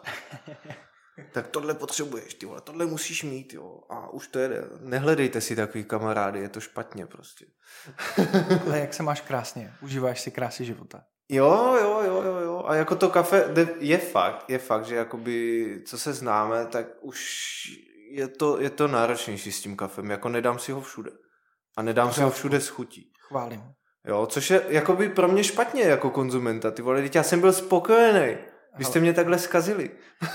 [1.33, 3.81] tak tohle potřebuješ, ty vole, tohle musíš mít, jo.
[3.89, 4.65] A už to jede.
[4.81, 7.47] Nehledejte si takový kamarády, je to špatně prostě.
[8.67, 11.05] Ale jak se máš krásně, užíváš si krásy života.
[11.29, 12.63] Jo, jo, jo, jo, jo.
[12.67, 13.45] A jako to kafe
[13.79, 17.21] je fakt, je fakt, že jakoby, co se známe, tak už
[18.11, 20.11] je to, je to náročnější s tím kafem.
[20.11, 21.11] Jako nedám si ho všude.
[21.77, 22.15] A nedám Chválím.
[22.15, 23.13] si ho všude s chutí.
[23.21, 23.63] Chválím.
[24.05, 26.71] Jo, což je jakoby pro mě špatně jako konzumenta.
[26.71, 28.37] Ty vole, já jsem byl spokojený.
[28.77, 29.91] Vy jste mě takhle zkazili.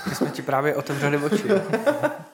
[0.08, 1.44] My jsme ti právě otevřeli oči.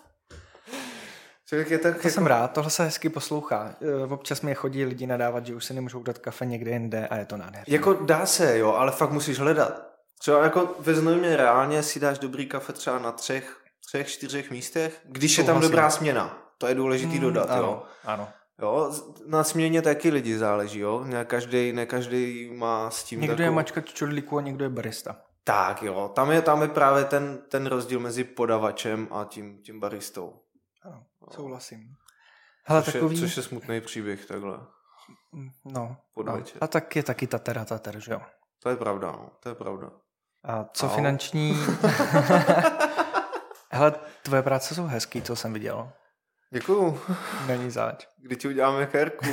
[1.54, 2.10] Člověk je tak to jako...
[2.10, 3.74] jsem rád, tohle se hezky poslouchá.
[4.02, 7.16] E, občas mi chodí lidi nadávat, že už si nemůžou dát kafe někde jinde a
[7.16, 7.64] je to nádherné.
[7.68, 9.82] Jako dá se, jo, ale fakt musíš hledat.
[10.18, 15.00] Třeba jako ve Znojmě reálně si dáš dobrý kafe třeba na třech, třech, čtyřech místech,
[15.04, 16.38] když je tam dobrá směna.
[16.58, 17.82] To je důležitý hmm, dodat, ano, jo.
[18.04, 18.28] Ano.
[18.62, 18.92] Jo,
[19.26, 21.04] na směně taky lidi záleží, jo.
[21.04, 23.46] Ne každý, ne každý má s tím Někdo takovou...
[23.46, 25.16] je mačka čudlíku a někdo je barista.
[25.44, 29.80] Tak jo, tam je, tam je právě ten, ten rozdíl mezi podavačem a tím, tím
[29.80, 30.43] baristou.
[31.30, 31.94] Souhlasím.
[32.64, 33.20] Hele, což, takový...
[33.20, 34.58] je, což je smutný příběh takhle.
[35.64, 36.42] No, no.
[36.60, 38.20] a tak je taky tatera tater, že jo?
[38.62, 39.30] To je pravda, no.
[39.40, 39.90] to je pravda.
[40.44, 40.94] A co Au.
[40.94, 41.58] finanční...
[43.70, 45.92] Hele, tvoje práce jsou hezký, co jsem viděl.
[46.50, 47.00] Děkuju.
[47.46, 48.06] Není zač.
[48.16, 49.26] Kdy ti uděláme kérku?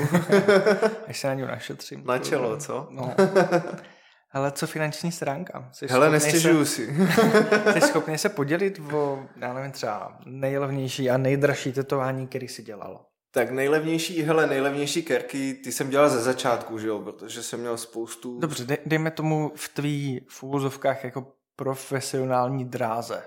[1.08, 2.06] Až se na ní našetřím.
[2.06, 2.88] Na čelo, co?
[2.90, 3.16] No.
[4.34, 5.70] Ale co finanční stránka?
[5.72, 6.96] Jsi Hele, nestěžuju si.
[7.74, 13.06] jsi schopný se podělit o, já nevím, třeba nejlevnější a nejdražší tetování, který si dělal?
[13.34, 17.78] Tak nejlevnější, hele, nejlevnější kerky, ty jsem dělal ze začátku, že jo, protože jsem měl
[17.78, 18.40] spoustu...
[18.40, 23.24] Dobře, dej, dejme tomu v tvý v úvozovkách jako profesionální dráze.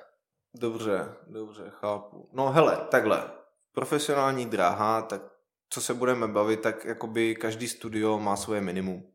[0.54, 2.28] Dobře, dobře, chápu.
[2.32, 3.24] No hele, takhle,
[3.72, 5.22] profesionální dráha, tak
[5.70, 9.13] co se budeme bavit, tak jakoby každý studio má svoje minimum.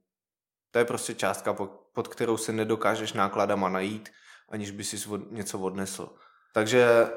[0.72, 1.54] To je prostě částka,
[1.94, 4.10] pod kterou se nedokážeš nákladama najít,
[4.50, 6.10] aniž by si něco odnesl.
[6.54, 7.08] Takže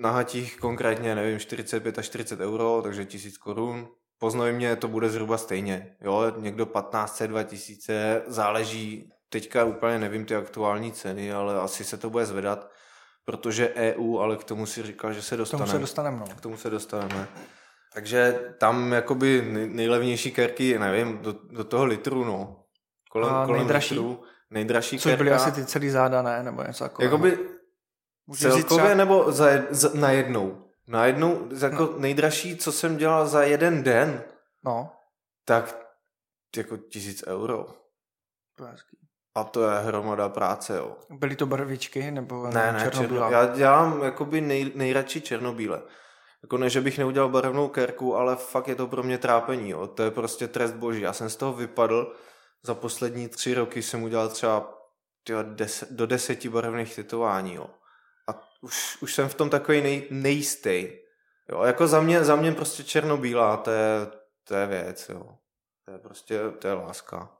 [0.00, 3.88] na hatích konkrétně, nevím, 45 až 40 euro, takže 1000 korun.
[4.18, 5.96] Poznoj mě, to bude zhruba stejně.
[6.00, 12.10] Jo, někdo 15, 2000, záleží, teďka úplně nevím ty aktuální ceny, ale asi se to
[12.10, 12.70] bude zvedat,
[13.24, 15.66] protože EU, ale k tomu si říkal, že se dostaneme.
[15.66, 16.26] K tomu se dostaneme, no.
[16.26, 17.28] K tomu se dostaneme.
[17.94, 19.42] Takže tam jakoby
[19.72, 22.59] nejlevnější kerky, nevím, do, do toho litru, no.
[23.12, 23.94] Kolem, A kolem nejdražší?
[23.94, 26.42] Litru, nejdražší Což byly asi ty celý záda, ne?
[26.42, 27.12] Nebo něco takového.
[27.12, 27.38] Jakoby
[28.34, 28.94] celkově třeba...
[28.94, 30.64] nebo za, za, na jednou?
[30.88, 31.98] Na jednou, jako no.
[31.98, 34.22] nejdražší, co jsem dělal za jeden den,
[34.64, 34.92] no.
[35.44, 35.86] tak
[36.56, 37.66] jako tisíc euro.
[38.70, 38.96] Hezký.
[39.34, 40.96] A to je hromada práce, jo.
[41.10, 43.30] Byly to barvičky nebo ne, ne, černobílá?
[43.30, 45.82] Já dělám jakoby nej, nejradši černobíle.
[46.42, 49.86] Jako ne, že bych neudělal barevnou kerku, ale fakt je to pro mě trápení, jo.
[49.86, 51.00] To je prostě trest boží.
[51.00, 52.14] Já jsem z toho vypadl,
[52.62, 54.78] za poslední tři roky jsem udělal třeba
[55.24, 57.66] tyjo, deset, do deseti barevných tetování, jo.
[58.28, 60.88] A už, už jsem v tom takový nej, nejistý.
[61.52, 64.06] Jo, jako za mě, za mě prostě černobílá, to je,
[64.44, 65.38] to je věc, jo.
[65.84, 67.36] To je prostě, to je láska.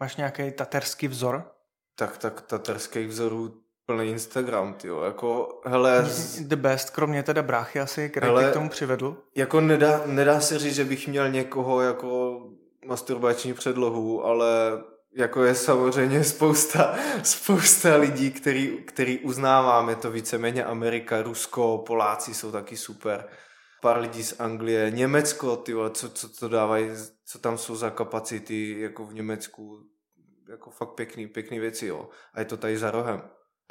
[0.00, 1.52] Máš nějaký taterský vzor?
[1.94, 5.02] Tak, tak taterských vzorů plný Instagram, jo.
[5.02, 6.08] Jako, hele...
[6.40, 9.16] The best, kromě teda bráchy asi, který hele, k tomu přivedl.
[9.36, 12.40] Jako nedá, nedá se říct, že bych měl někoho jako
[12.90, 14.82] masturbační předlohu, ale
[15.16, 22.52] jako je samozřejmě spousta, spousta lidí, který, který uznáváme to víceméně Amerika, Rusko, Poláci jsou
[22.52, 23.28] taky super.
[23.82, 26.90] Pár lidí z Anglie, Německo, ty co, co to dávají,
[27.24, 29.78] co tam jsou za kapacity jako v Německu,
[30.50, 32.08] jako fakt pěkný, pěkný věci, jo.
[32.34, 33.22] A je to tady za rohem.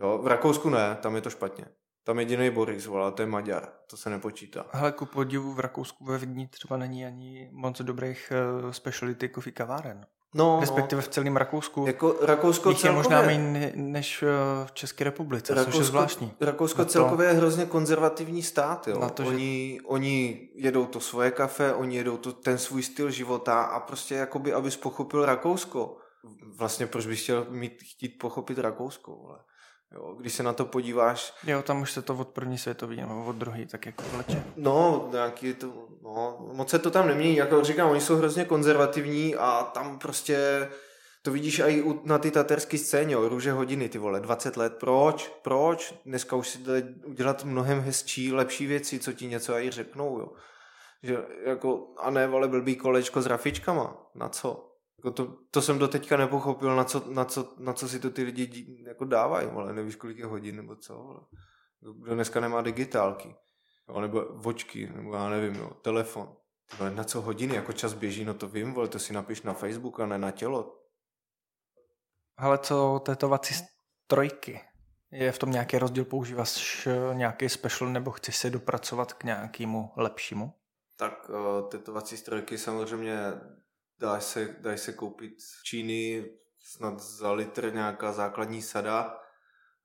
[0.02, 1.66] Jo, v Rakousku ne, tam je to špatně.
[2.04, 4.66] Tam jediný Boris, ale to je Maďar, to se nepočítá.
[4.74, 8.34] Ale ku podivu v Rakousku ve Vídni třeba není ani moc dobrých
[8.64, 10.06] uh, speciality coffee kaváren.
[10.34, 11.06] No, Respektive no.
[11.06, 11.86] v celém Rakousku.
[11.88, 12.92] Jako Rakousko celkově...
[12.92, 14.28] je možná méně než eh,
[14.66, 16.32] v České republice, Rakousko, což je zvláštní.
[16.42, 16.92] Rakousko to...
[16.92, 18.88] celkově je hrozně konzervativní stát.
[18.88, 19.00] Jo.
[19.00, 19.88] Na to, oni, že...
[19.88, 24.54] oni jedou to svoje kafe, oni jedou to, ten svůj styl života a prostě jakoby,
[24.54, 25.98] abys pochopil Rakousko.
[26.58, 29.26] Vlastně proč bys chtěl mít, chtít pochopit Rakousko?
[29.28, 29.40] Ale.
[29.96, 31.34] Jo, když se na to podíváš...
[31.44, 34.44] Jo, tam už se to od první světový nebo od druhý tak jako vleče.
[34.56, 35.68] No, nějaký to,
[36.04, 37.36] no, moc se to tam nemění.
[37.36, 40.70] Jako říkám, oni jsou hrozně konzervativní a tam prostě
[41.22, 45.32] to vidíš i na ty taterské scéně, jo, růže hodiny, ty vole, 20 let, proč,
[45.42, 45.94] proč?
[46.06, 50.30] Dneska už si jde udělat mnohem hezčí, lepší věci, co ti něco i řeknou, jo.
[51.04, 54.69] Že jako, a ne, vole, blbý kolečko s rafičkama, na co?
[55.00, 58.10] Jako to, to jsem do teďka nepochopil, na co, na co, na co si to
[58.10, 61.08] ty lidi jako dávají, ale nevíš, kolik je hodin nebo co.
[61.10, 61.20] Ale.
[61.94, 63.36] Kdo dneska nemá digitálky,
[63.90, 66.36] jo, nebo vočky, nebo já nevím, jo, telefon.
[66.72, 69.54] Tyhle, na co hodiny, jako čas běží, no to vím, vole, to si napiš na
[69.54, 70.80] Facebook a ne na tělo.
[72.38, 73.68] Ale co tetovací
[74.08, 74.62] trojky?
[75.12, 76.06] Je v tom nějaký rozdíl?
[76.06, 80.54] Používáš nějaký special nebo chceš se dopracovat k nějakému lepšímu?
[80.98, 83.18] Tak uh, tetovací strojky samozřejmě
[84.00, 89.20] dá se, dá se koupit z Číny snad za litr nějaká základní sada,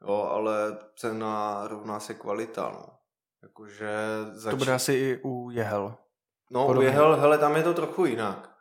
[0.02, 2.98] jo, ale cena rovná se kvalita, no.
[3.42, 3.88] Jakože
[4.30, 4.50] zač...
[4.50, 5.96] To bude asi i u jehel.
[6.50, 6.88] No, Podobně.
[6.88, 8.56] u jehel, hele, tam je to trochu jinak.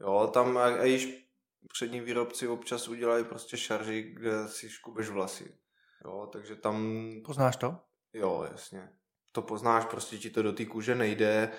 [0.00, 1.28] Jo, tam a, již
[1.72, 5.58] přední výrobci občas udělají prostě šarži, kde si škubeš vlasy.
[6.04, 7.06] Jo, takže tam...
[7.24, 7.78] Poznáš to?
[8.12, 8.88] Jo, jasně.
[9.32, 11.52] To poznáš, prostě ti to do té kůže nejde,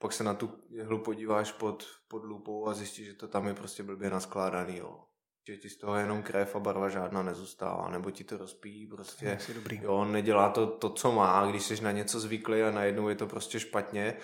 [0.00, 3.54] pak se na tu jehlu podíváš pod, pod lupou a zjistíš, že to tam je
[3.54, 5.04] prostě blbě naskládaný, jo.
[5.48, 9.26] Že ti z toho jenom krev a barva žádná nezůstává, nebo ti to rozpíjí prostě.
[9.48, 9.80] Je dobrý.
[9.82, 13.26] Jo, nedělá to to, co má, když jsi na něco zvyklý a najednou je to
[13.26, 14.16] prostě špatně,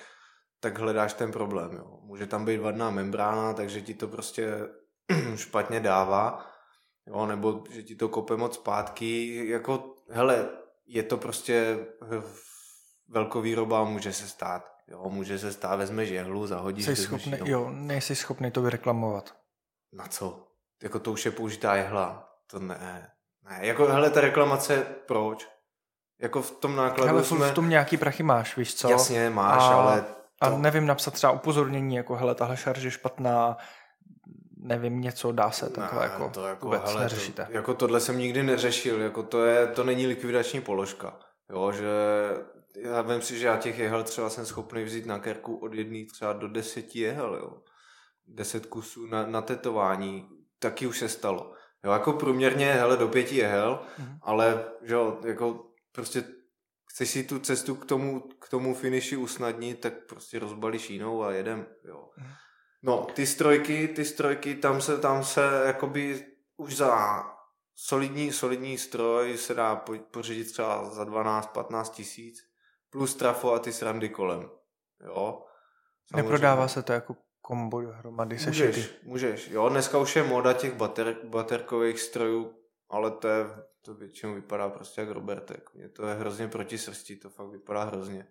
[0.61, 1.73] tak hledáš ten problém.
[1.73, 1.99] Jo.
[2.03, 4.69] Může tam být vadná membrána, takže ti to prostě
[5.37, 6.47] špatně dává,
[7.07, 9.43] jo, nebo že ti to kope moc zpátky.
[9.49, 10.49] Jako, hele,
[10.87, 11.87] je to prostě
[13.09, 14.76] velkovýroba, může se stát.
[14.89, 16.85] Jo, může se stát, vezmeš jehlu, zahodíš.
[16.85, 19.35] Jsi schopný, jo, nejsi schopný to vyreklamovat.
[19.93, 20.47] Na co?
[20.83, 22.33] Jako to už je použitá jehla.
[22.51, 23.11] To ne.
[23.51, 25.49] Ne, jako hele, ta reklamace, proč?
[26.21, 27.51] Jako v tom nákladu ale jsme...
[27.51, 28.91] v tom nějaký prachy máš, víš co?
[28.91, 30.01] Jasně, máš, a, ale...
[30.01, 30.07] To...
[30.41, 33.57] A nevím, napsat třeba upozornění, jako hele, tahle šarže je špatná,
[34.57, 37.45] nevím, něco dá se takhle ne, jako, to jako vůbec hele, neřešíte.
[37.45, 41.17] To, jako tohle jsem nikdy neřešil, jako to je, to není likvidační položka.
[41.51, 41.91] Jo, že
[42.77, 46.05] já vím si, že já těch jehel třeba jsem schopný vzít na kerku od jedné
[46.13, 47.63] třeba do deseti jehel, jo.
[48.27, 51.53] Deset kusů na, na tetování, taky už se stalo.
[51.85, 54.19] Jo, jako průměrně, hele, do pěti jehel, mm-hmm.
[54.23, 56.25] ale, že jo, jako prostě
[56.91, 61.33] chceš si tu cestu k tomu, k tomu finiši usnadnit, tak prostě rozbalíš jinou a
[61.33, 62.11] jedem, jo.
[62.19, 62.35] Mm-hmm.
[62.83, 67.25] No, ty strojky, ty strojky, tam se, tam se, jakoby už za
[67.75, 69.77] solidní, solidní stroj se dá
[70.11, 72.39] pořídit třeba za 12-15 tisíc,
[72.91, 74.51] plus trafo a ty srandy kolem,
[75.05, 75.45] jo.
[76.11, 76.31] Samozřejmě.
[76.31, 78.95] Neprodává se to jako kombo dohromady se můžeš, šity.
[79.03, 82.55] můžeš, jo, dneska už je moda těch bater, baterkových strojů,
[82.91, 83.45] ale to, je,
[83.83, 85.71] to většinou vypadá prostě jak Robertek.
[85.75, 88.29] Mně to je hrozně proti srsti, to fakt vypadá hrozně.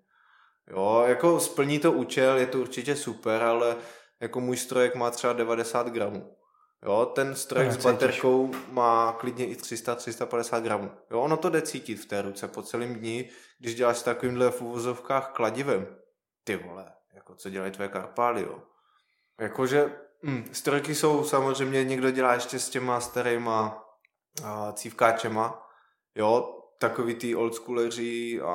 [0.68, 3.78] Jo, jako splní to účel, je to určitě super, ale
[4.20, 6.36] jako můj strojek má třeba 90 gramů.
[6.84, 10.92] Jo, ten strojek s baterkou má klidně i 300-350 gramů.
[11.12, 14.52] Jo, ono to jde cítit v té ruce po celém dní, když děláš s takovýmhle
[14.52, 15.98] v uvozovkách kladivem.
[16.44, 18.62] Ty vole, jako co dělají tvoje karpály, jo.
[19.40, 23.86] Jakože hm, strojky jsou samozřejmě, někdo dělá ještě s těma starýma
[24.44, 25.70] a, cívkáčema,
[26.16, 28.54] jo, takový ty oldschooleři a...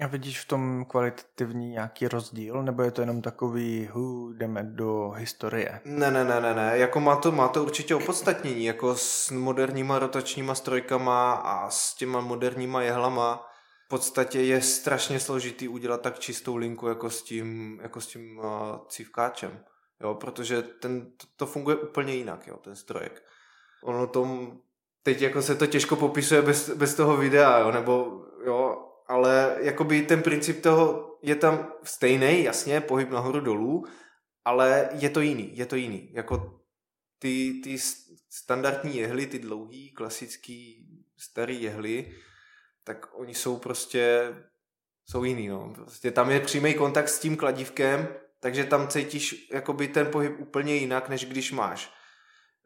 [0.00, 5.10] A vidíš v tom kvalitativní nějaký rozdíl, nebo je to jenom takový, hu, jdeme do
[5.10, 5.80] historie?
[5.84, 9.98] Ne, ne, ne, ne, ne, jako má to, má to určitě opodstatnění, jako s moderníma
[9.98, 13.46] rotačníma strojkama a s těma moderníma jehlama
[13.86, 18.38] v podstatě je strašně složitý udělat tak čistou linku jako s tím, jako s tím
[18.38, 18.44] uh,
[18.88, 19.64] cívkáčem,
[20.00, 23.22] jo, protože ten, to, to funguje úplně jinak, jo, ten strojek.
[23.82, 24.58] Ono tom
[25.06, 30.02] teď jako se to těžko popisuje bez, bez toho videa, jo, nebo jo, ale jakoby
[30.02, 33.84] ten princip toho je tam stejný, jasně, pohyb nahoru dolů,
[34.44, 36.10] ale je to jiný, je to jiný.
[36.12, 36.60] Jako
[37.18, 37.78] ty, ty
[38.30, 42.12] standardní jehly, ty dlouhý, klasický, starý jehly,
[42.84, 44.34] tak oni jsou prostě,
[45.04, 45.72] jsou jiný, no.
[45.74, 48.08] Prostě tam je přímý kontakt s tím kladívkem,
[48.40, 51.92] takže tam cítíš jakoby ten pohyb úplně jinak, než když máš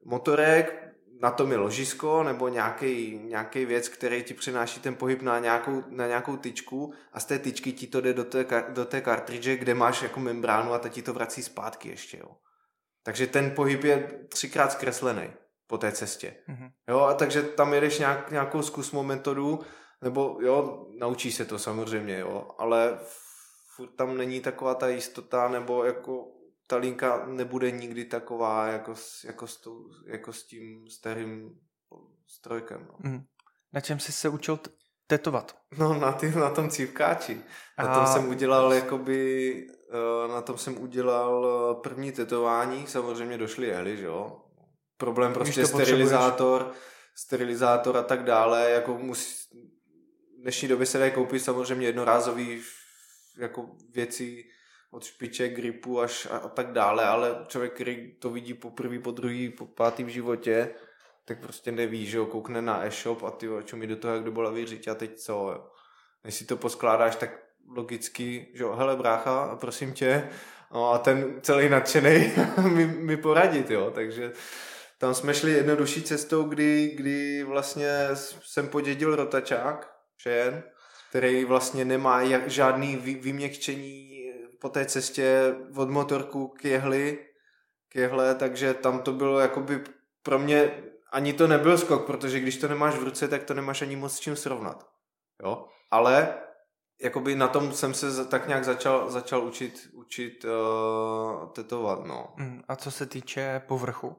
[0.05, 0.90] motorek,
[1.23, 5.83] na tom je ložisko nebo nějaký, nějaký věc, který ti přináší ten pohyb na nějakou,
[5.89, 9.57] na nějakou tyčku a z té tyčky ti to jde do té, do té kartridže,
[9.57, 12.19] kde máš jako membránu a ta ti to vrací zpátky ještě.
[12.19, 12.37] Jo.
[13.03, 15.31] Takže ten pohyb je třikrát zkreslený
[15.67, 16.35] po té cestě.
[16.49, 16.71] Mm-hmm.
[16.89, 19.61] Jo, a takže tam jedeš nějak, nějakou zkusmou metodu,
[20.03, 22.99] nebo jo, naučí se to samozřejmě, jo, ale
[23.77, 26.40] furt tam není taková ta jistota, nebo jako
[26.71, 31.59] ta linka nebude nikdy taková jako s, jako s, tou, jako s tím starým
[32.27, 32.87] strojkem.
[32.89, 33.11] No.
[33.11, 33.23] Mm.
[33.73, 34.71] Na čem jsi se učil t-
[35.07, 35.57] tetovat?
[35.79, 37.43] No na, tý, na tom cívkáči.
[37.79, 37.95] Na A...
[37.95, 39.53] tom jsem udělal jakoby,
[39.91, 44.43] eh, na tom jsem udělal eh, první tetování, samozřejmě došly jehly, že jo.
[44.97, 46.73] Problém prostě sterilizátor,
[47.15, 49.49] sterilizátor a tak dále, jako musí,
[50.39, 52.63] v dnešní době se dají koupit samozřejmě jednorázový
[53.39, 54.45] jako věci,
[54.91, 59.03] od špiček, gripu až a, a tak dále, ale člověk, který to vidí po první,
[59.03, 60.71] po druhý, po pátý v životě,
[61.25, 64.25] tak prostě neví, že jo, koukne na e-shop a ty čo mi do toho, jak
[64.25, 65.67] do bolavý říct a teď co, jo.
[66.25, 67.31] Než si to poskládáš, tak
[67.77, 70.29] logicky, že jo, hele brácha, prosím tě,
[70.73, 74.33] no a ten celý nadšený mi, mi poradit, jo, takže
[74.99, 77.89] tam jsme šli jednodušší cestou, kdy, kdy vlastně
[78.43, 80.63] jsem podědil rotačák, všejen,
[81.11, 84.10] který vlastně nemá jak, žádný vy, vyměkčení
[84.61, 87.27] po té cestě od motorku k jehli,
[87.89, 89.85] k jehle, takže tam to bylo jakoby
[90.23, 90.83] pro mě
[91.13, 94.13] ani to nebyl skok, protože když to nemáš v ruce, tak to nemáš ani moc
[94.13, 94.87] s čím srovnat.
[95.43, 95.67] Jo?
[95.91, 96.35] Ale
[97.03, 102.35] jakoby na tom jsem se tak nějak začal, začal učit, učit uh, tetovat, no.
[102.37, 104.17] Mm, a co se týče povrchu,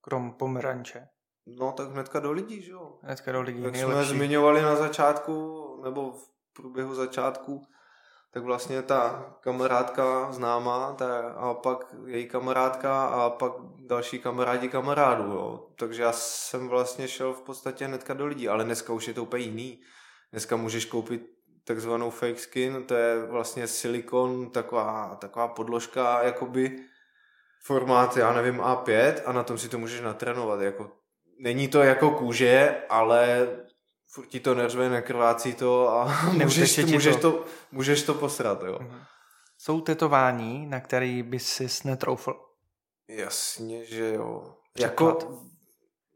[0.00, 1.08] krom pomeranče?
[1.46, 2.98] No tak hnedka do lidí, že jo.
[3.02, 4.06] Hnedka do lidí, Jak nejlepší.
[4.06, 7.62] jsme zmiňovali na začátku, nebo v průběhu začátku,
[8.34, 15.32] tak vlastně ta kamarádka známá ta, a pak její kamarádka a pak další kamarádi kamarádů.
[15.32, 15.66] Jo.
[15.76, 19.22] Takže já jsem vlastně šel v podstatě hnedka do lidí, ale dneska už je to
[19.22, 19.80] úplně jiný.
[20.32, 21.22] Dneska můžeš koupit
[21.64, 26.78] takzvanou fake skin, to je vlastně silikon, taková, taková podložka, jakoby
[27.64, 30.60] formát, já nevím, A5 a na tom si to můžeš natrénovat.
[30.60, 30.90] Jako,
[31.38, 33.48] není to jako kůže, ale
[34.14, 37.32] furt ti to neřve, nekrvácí to a můžeš, můžeš, to.
[37.32, 38.62] to, můžeš to posrat.
[38.62, 38.78] Jo.
[38.80, 39.00] Mhm.
[39.58, 42.34] Jsou tetování, na který by si netroufl?
[43.08, 44.54] Jasně, že jo.
[44.78, 45.18] Jako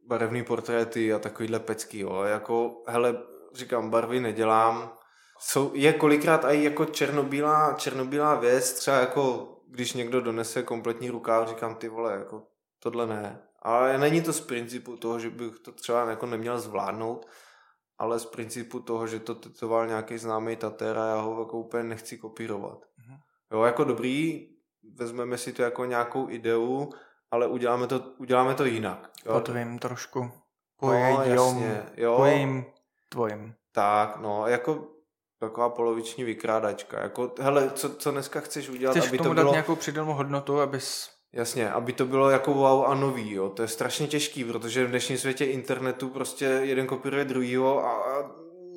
[0.06, 2.22] barevný portréty a takovýhle pecky, jo.
[2.22, 3.16] Jako, hele,
[3.54, 4.92] říkám, barvy nedělám.
[5.40, 11.48] Jsou, je kolikrát i jako černobílá, černobílá věc, třeba jako když někdo donese kompletní rukáv,
[11.48, 12.42] říkám, ty vole, jako
[12.82, 13.42] tohle ne.
[13.62, 17.26] Ale není to z principu toho, že bych to třeba jako neměl zvládnout,
[17.98, 21.82] ale z principu toho, že to tetoval nějaký známý Tater a já ho jako úplně
[21.82, 22.78] nechci kopírovat.
[22.78, 23.18] Mm-hmm.
[23.52, 24.48] Jo, jako dobrý,
[24.94, 26.92] vezmeme si to jako nějakou ideu,
[27.30, 29.10] ale uděláme to, uděláme to jinak.
[29.26, 29.32] Jo?
[29.32, 30.30] Po tvým trošku.
[30.80, 32.16] Po no, jasně, jo.
[32.16, 32.66] Po jejím
[33.08, 33.54] tvojím.
[33.72, 34.86] Tak, no, jako
[35.40, 37.00] taková poloviční vykrádačka.
[37.00, 39.44] Jako, hele, co, co dneska chceš udělat, chceš aby tomu to bylo...
[39.46, 41.17] dát nějakou přidanou hodnotu, abys...
[41.32, 43.48] Jasně, aby to bylo jako wow a nový, jo.
[43.50, 48.22] To je strašně těžký, protože v dnešním světě internetu prostě jeden kopíruje druhýho a,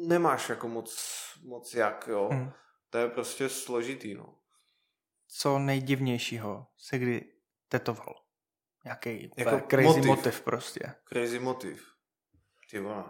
[0.07, 0.95] nemáš jako moc,
[1.43, 2.29] moc jak, jo.
[2.31, 2.51] Hmm.
[2.89, 4.35] To je prostě složitý, no.
[5.27, 7.33] Co nejdivnějšího se kdy
[7.69, 8.15] tetoval?
[8.83, 10.05] Nějaký jako crazy motiv.
[10.05, 10.93] motiv prostě.
[11.09, 11.85] Crazy motiv.
[12.71, 13.03] Ty vole,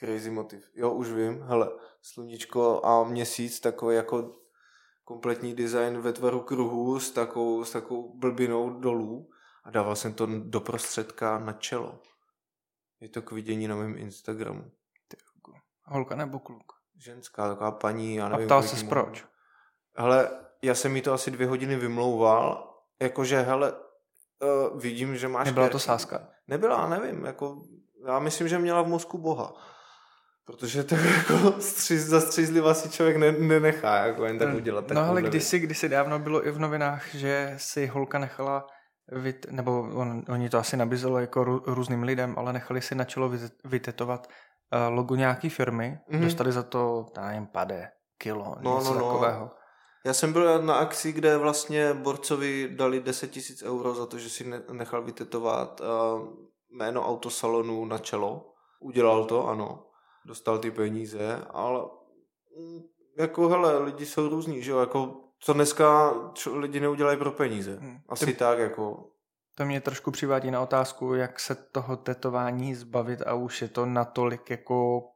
[0.00, 0.70] Crazy motiv.
[0.74, 1.42] Jo, už vím.
[1.42, 1.70] Hele,
[2.02, 4.36] sluníčko a měsíc, takový jako
[5.06, 9.30] kompletní design ve tvaru kruhu s takovou, s takovou blbinou dolů
[9.64, 12.02] a dával jsem to do prostředka na čelo.
[13.00, 14.72] Je to k vidění na mém Instagramu.
[15.84, 16.72] Holka nebo kluk?
[17.04, 18.44] Ženská, taková paní, já nevím.
[18.44, 19.24] A ptal se proč?
[19.96, 20.30] Hele,
[20.62, 25.46] já jsem mi to asi dvě hodiny vymlouval, jakože, hele, uh, vidím, že máš...
[25.46, 26.28] Nebyla to sázka?
[26.48, 27.62] Nebyla, nevím, jako,
[28.06, 29.75] já myslím, že měla v mozku boha.
[30.46, 34.90] Protože to jako stříz, zastřízliva si člověk ne, nenechá jako jen tak udělat.
[34.90, 38.66] No ale kdysi, kdysi dávno bylo i v novinách, že si holka nechala
[39.12, 43.04] vyt, nebo on, oni to asi nabízelo jako rů, různým lidem, ale nechali si na
[43.04, 43.32] čelo
[43.64, 46.20] vytetovat uh, logo nějaký firmy, mm-hmm.
[46.20, 47.88] dostali za to, nevím, pade,
[48.18, 49.06] kilo, no, něco no, no.
[49.06, 49.50] takového.
[50.04, 54.30] Já jsem byl na akci, kde vlastně borcovi dali 10 tisíc euro za to, že
[54.30, 55.86] si nechal vytetovat uh,
[56.70, 58.52] jméno autosalonu na čelo.
[58.80, 59.86] Udělal to, ano
[60.26, 61.80] dostal ty peníze, ale
[62.58, 62.82] mm,
[63.18, 67.76] jako hele, lidi jsou různí, že jo, jako co dneska čo, lidi neudělají pro peníze.
[67.76, 67.98] Hmm.
[68.08, 69.10] Asi to, tak jako.
[69.54, 73.86] To mě trošku přivádí na otázku, jak se toho tetování zbavit a už je to
[73.86, 75.08] natolik jako,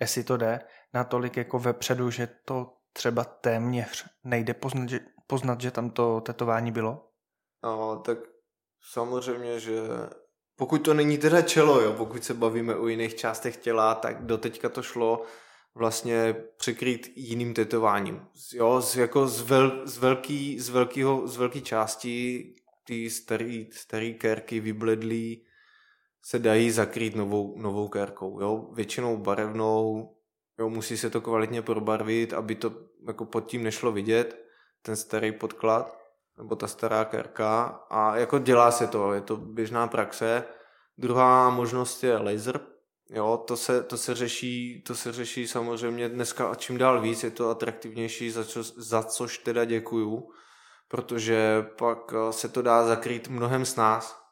[0.00, 0.60] jestli to jde,
[0.94, 6.72] natolik jako vepředu, že to třeba téměř nejde poznat, že, poznat, že tam to tetování
[6.72, 7.08] bylo?
[7.64, 8.18] No, tak
[8.92, 9.72] samozřejmě, že
[10.62, 14.68] pokud to není teda čelo, jo, pokud se bavíme o jiných částech těla, tak doteďka
[14.68, 15.22] to šlo
[15.74, 18.26] vlastně překrýt jiným tetováním.
[18.52, 22.44] Jo, z, jako z, vel, z, velký, z, velkýho, z velký části
[22.84, 25.44] ty starý, starý kérky vybledlý
[26.24, 28.40] se dají zakrýt novou, novou kérkou.
[28.40, 28.68] Jo?
[28.74, 30.12] Většinou barevnou,
[30.58, 32.72] jo, musí se to kvalitně probarvit, aby to
[33.06, 34.44] jako pod tím nešlo vidět,
[34.82, 36.01] ten starý podklad
[36.38, 40.44] nebo ta stará kerka a jako dělá se to, je to běžná praxe.
[40.98, 42.60] Druhá možnost je laser,
[43.10, 47.24] jo, to se, to se řeší, to se řeší samozřejmě dneska a čím dál víc
[47.24, 50.28] je to atraktivnější, za, čo, za což teda děkuju,
[50.88, 54.22] protože pak eh, se to dá zakrýt mnohem s nás.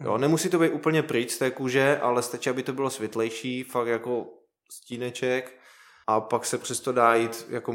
[0.00, 0.20] Jo, hmm.
[0.20, 3.86] nemusí to být úplně pryč z té kůže, ale stačí, aby to bylo světlejší, fakt
[3.86, 4.26] jako
[4.70, 5.58] stíneček
[6.06, 7.74] a pak se přesto dá jít jako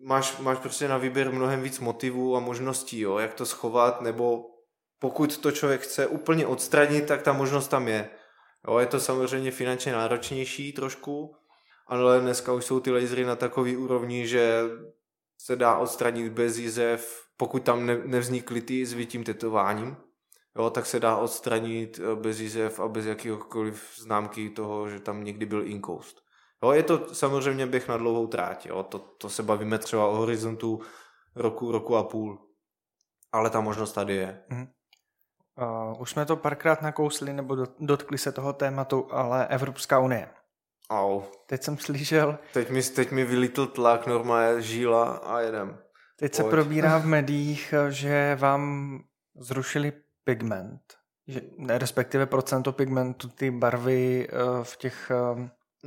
[0.00, 4.44] máš, máš prostě na výběr mnohem víc motivů a možností, jo, jak to schovat, nebo
[4.98, 8.10] pokud to člověk chce úplně odstranit, tak ta možnost tam je.
[8.68, 11.36] Jo, je to samozřejmě finančně náročnější trošku,
[11.86, 14.62] ale dneska už jsou ty lasery na takový úrovni, že
[15.38, 19.96] se dá odstranit bez jizev, pokud tam ne, nevznikly ty zvitím tetováním,
[20.56, 25.24] jo, tak se dá odstranit eh, bez jizev a bez jakýkoliv známky toho, že tam
[25.24, 26.25] někdy byl inkoust.
[26.66, 28.82] Jo, je to samozřejmě běh na dlouhou tráť, jo.
[28.82, 30.80] To, to se bavíme třeba o horizontu
[31.36, 32.38] roku, roku a půl.
[33.32, 34.42] Ale ta možnost tady je.
[34.48, 34.66] Mm.
[35.90, 40.28] Uh, už jsme to párkrát nakousli nebo dotkli se toho tématu, ale Evropská unie.
[40.90, 41.22] Au.
[41.46, 42.38] Teď jsem slyšel...
[42.52, 45.78] Teď mi, teď mi vylítl tlak, normálně žíla a jedem.
[46.18, 46.34] Teď Pojď.
[46.34, 49.00] se probírá v médiích, že vám
[49.38, 49.92] zrušili
[50.24, 50.80] pigment,
[51.26, 55.12] že, respektive procento pigmentu, ty barvy uh, v těch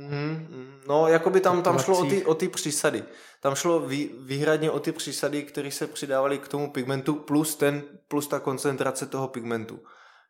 [0.00, 3.04] uh, Mm, no, jako by tam, tam šlo o ty, o ty přísady.
[3.40, 7.82] Tam šlo vý, výhradně o ty přísady, které se přidávaly k tomu pigmentu plus, ten,
[8.08, 9.80] plus ta koncentrace toho pigmentu.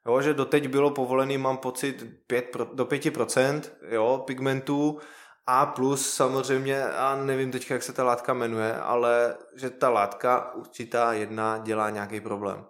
[0.07, 4.99] Jo, že doteď bylo povolený, mám pocit, 5 pro, do 5% jo, pigmentu
[5.47, 10.55] A plus samozřejmě, a nevím teď, jak se ta látka jmenuje, ale že ta látka
[10.55, 12.65] určitá jedna dělá nějaký problém.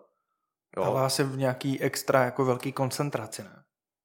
[0.76, 0.84] Jo.
[0.84, 3.62] Dává se v nějaký extra jako velký koncentraci, ne?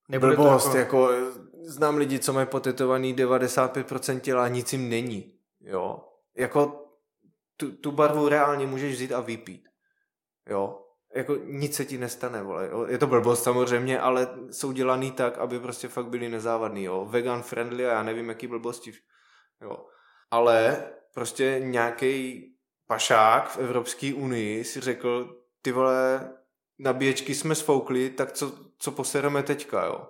[0.09, 1.11] Nebo Blbost, jako...
[1.11, 1.31] jako...
[1.65, 5.39] znám lidi, co mají potetovaný 95% těla, nic jim není.
[5.59, 5.99] Jo.
[6.37, 6.85] Jako
[7.57, 9.67] tu, tu barvu reálně můžeš vzít a vypít.
[10.49, 10.81] Jo.
[11.15, 12.69] Jako nic se ti nestane, vole.
[12.71, 12.85] Jo.
[12.89, 17.05] Je to blbost samozřejmě, ale jsou dělaný tak, aby prostě fakt byli nezávadný, jo.
[17.05, 18.93] Vegan friendly a já nevím, jaký blbosti.
[19.61, 19.85] Jo.
[20.31, 22.45] Ale prostě nějaký
[22.87, 26.29] pašák v Evropské unii si řekl, ty vole,
[26.79, 30.07] nabíječky jsme sfoukli, tak co, co posereme teďka, jo?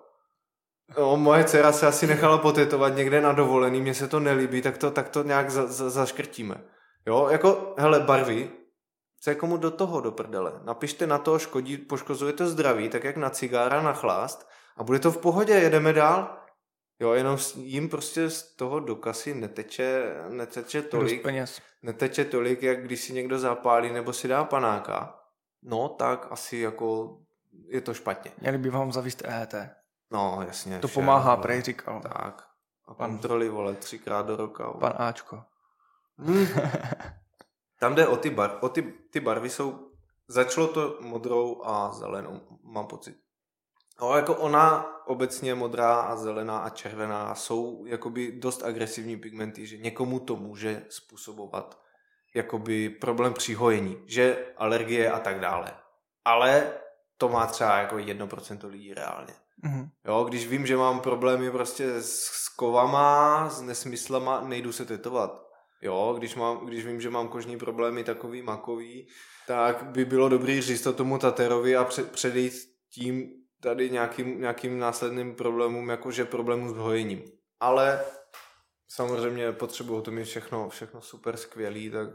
[0.98, 4.78] Jo, moje dcera se asi nechala potetovat někde na dovolený, mně se to nelíbí, tak
[4.78, 6.56] to, tak to nějak za, za, zaškrtíme.
[7.08, 8.52] Jo, jako, hele, barvy,
[9.22, 10.54] co je komu do toho do prdele?
[10.64, 15.00] Napište na to, škodí, poškozuje to zdraví, tak jak na cigára, na chlást a bude
[15.00, 16.38] to v pohodě, jedeme dál.
[17.00, 21.28] Jo, jenom jim prostě z toho do kasy neteče, neteče tolik,
[21.84, 25.26] neteče tolik, jak když si někdo zapálí nebo si dá panáka
[25.66, 27.18] no tak asi jako
[27.68, 28.32] je to špatně.
[28.42, 29.56] Měli by vám zavíst EET.
[30.12, 30.80] No, jasně.
[30.80, 32.02] To vše, pomáhá, prej říkal.
[32.02, 32.48] Tak.
[32.88, 34.66] A pan kontroly, vole, třikrát do roka.
[34.66, 34.80] Vole.
[34.80, 35.44] Pan Ačko.
[36.18, 36.48] Hmm.
[37.80, 38.82] Tam jde o ty, bar, o ty,
[39.12, 39.92] ty barvy jsou,
[40.28, 43.18] začalo to modrou a zelenou, mám pocit.
[44.02, 49.78] No, jako ona obecně modrá a zelená a červená jsou jakoby dost agresivní pigmenty, že
[49.78, 51.82] někomu to může způsobovat
[52.36, 55.72] jakoby problém při hojení, že alergie a tak dále.
[56.26, 56.74] Ale
[57.18, 59.34] to má třeba jako 1% lidí reálně.
[59.64, 59.90] Mm-hmm.
[60.06, 65.46] Jo, když vím, že mám problémy prostě s kovama, s nesmyslama, nejdu se tetovat.
[65.82, 69.08] Jo, když, mám, když vím, že mám kožní problémy takový makový,
[69.48, 72.54] tak by bylo dobrý říct to tomu taterovi a před, předejít
[72.94, 73.30] tím
[73.62, 77.24] tady nějakým, nějakým následným problémům, jakože problémů s hojením.
[77.60, 78.06] Ale
[78.88, 82.10] samozřejmě potřebují to mít všechno, všechno super skvělý, tak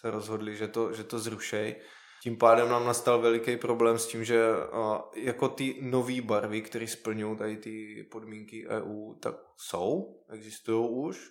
[0.00, 1.76] se rozhodli, že to, že to zrušej.
[2.22, 4.44] Tím pádem nám nastal veliký problém s tím, že
[5.16, 11.30] jako ty nové barvy, které splňují tady ty podmínky EU, tak jsou, existují už.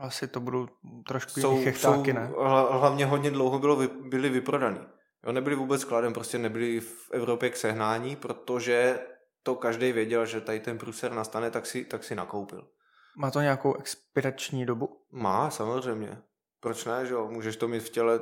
[0.00, 0.68] Asi to budou
[1.06, 2.32] trošku jsou, chechtáky, jsou, ne?
[2.70, 3.76] Hlavně hodně dlouho bylo,
[4.08, 4.80] byly vyprodaný.
[5.26, 9.00] Jo, nebyly vůbec skladem, prostě nebyly v Evropě k sehnání, protože
[9.42, 12.68] to každý věděl, že tady ten průser nastane, tak si, tak si nakoupil.
[13.16, 15.00] Má to nějakou expirační dobu?
[15.10, 16.22] Má, samozřejmě.
[16.66, 17.28] Proč ne, že jo?
[17.28, 18.20] Můžeš to mít v těle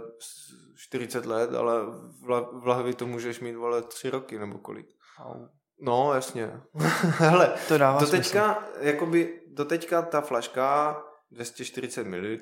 [0.77, 1.81] 40 let, ale
[2.53, 4.87] v lahvi to můžeš mít, vole, 3 roky nebo kolik.
[5.81, 6.61] No, jasně.
[7.01, 10.97] Hele, to dává do teďka, jakoby, do teďka ta flaška
[11.31, 12.39] 240 ml,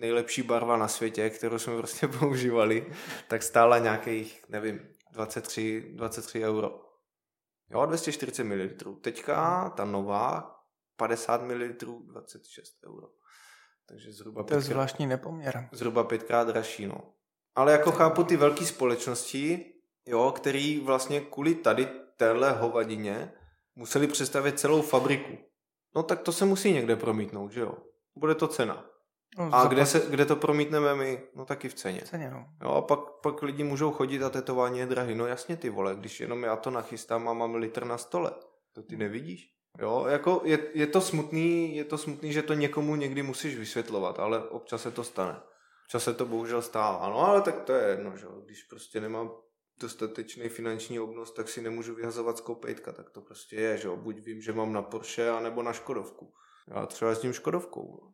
[0.00, 2.92] nejlepší barva na světě, kterou jsme prostě používali,
[3.28, 4.80] tak stála nějakých, nevím,
[5.12, 6.80] 23, 23 euro.
[7.70, 8.94] Jo, 240 ml.
[9.00, 10.56] Teďka ta nová
[10.96, 11.74] 50 ml
[12.06, 13.06] 26 euro.
[13.88, 15.68] Takže zhruba to je pětkrát, zvláštní nepoměr.
[15.72, 17.00] Zhruba pětkrát dražší, no.
[17.54, 19.72] Ale jako chápu ty velké společnosti,
[20.06, 23.32] jo, který vlastně kvůli tady téhle hovadině
[23.76, 25.38] museli představit celou fabriku.
[25.96, 27.74] No tak to se musí někde promítnout, že jo?
[28.16, 28.84] Bude to cena.
[29.38, 31.22] No, a kde, se, kde to promítneme my?
[31.34, 32.00] No taky v ceně.
[32.00, 32.46] V ceně, no.
[32.62, 35.14] Jo, a pak, pak lidi můžou chodit a tetování je drahý.
[35.14, 38.30] No jasně ty vole, když jenom já to nachystám a mám litr na stole.
[38.72, 39.55] To ty nevidíš?
[39.78, 44.20] Jo, jako je, je, to smutný, je to smutný, že to někomu někdy musíš vysvětlovat,
[44.20, 45.40] ale občas se to stane.
[45.84, 47.08] Občas se to bohužel stává.
[47.08, 49.30] No ale tak to je jedno, že když prostě nemám
[49.80, 54.16] dostatečný finanční obnos, tak si nemůžu vyhazovat z kopejtka, tak to prostě je, že Buď
[54.18, 56.32] vím, že mám na Porsche, anebo na Škodovku.
[56.68, 58.12] Já třeba s tím Škodovkou.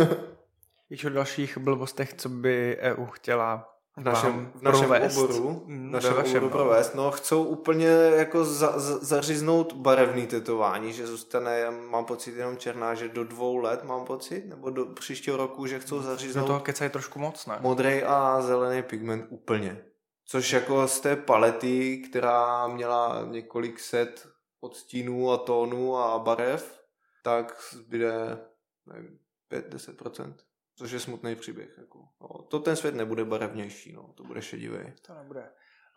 [0.90, 5.16] Víš o dalších blbostech, co by EU chtěla v našem, v našem provést.
[5.16, 6.50] oboru, v našem vašem, oboru no.
[6.50, 6.94] provést.
[6.94, 7.86] No, chcou úplně
[8.16, 13.56] jako za, za, zařiznout barevný tetování, že zůstane, mám pocit, jenom černá, že do dvou
[13.56, 16.46] let mám pocit, nebo do příštího roku, že chcou zaříznout...
[16.46, 17.58] Do toho kecají trošku moc, ne?
[17.60, 19.84] Modrý a zelený pigment úplně.
[20.26, 24.28] Což jako z té palety, která měla několik set
[24.60, 26.80] odstínů a tónů a barev,
[27.22, 28.38] tak zbyde
[28.86, 29.18] nevím,
[29.52, 30.34] 5-10%
[30.80, 31.78] což je smutný příběh.
[31.78, 31.98] Jako.
[32.20, 34.78] No, to ten svět nebude barevnější, no, to bude šedivý.
[35.06, 35.44] To nebude.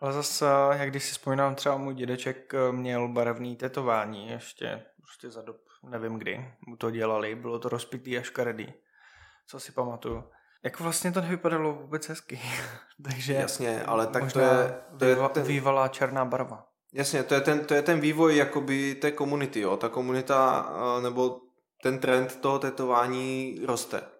[0.00, 5.30] Ale zase, jak když si vzpomínám, třeba můj dědeček eh, měl barevný tetování ještě prostě
[5.30, 8.72] za dob, nevím kdy, mu to dělali, bylo to rozpitý a škaredý,
[9.46, 10.24] co si pamatuju.
[10.62, 12.40] Jako vlastně to nevypadalo vůbec hezky.
[13.04, 15.42] Takže Jasně, ale tak to je, to je ten...
[15.42, 16.68] vývalá černá barva.
[16.92, 19.76] Jasně, to je ten, to je ten vývoj jakoby té komunity, jo.
[19.76, 21.40] Ta komunita, eh, nebo
[21.82, 24.13] ten trend toho tetování roste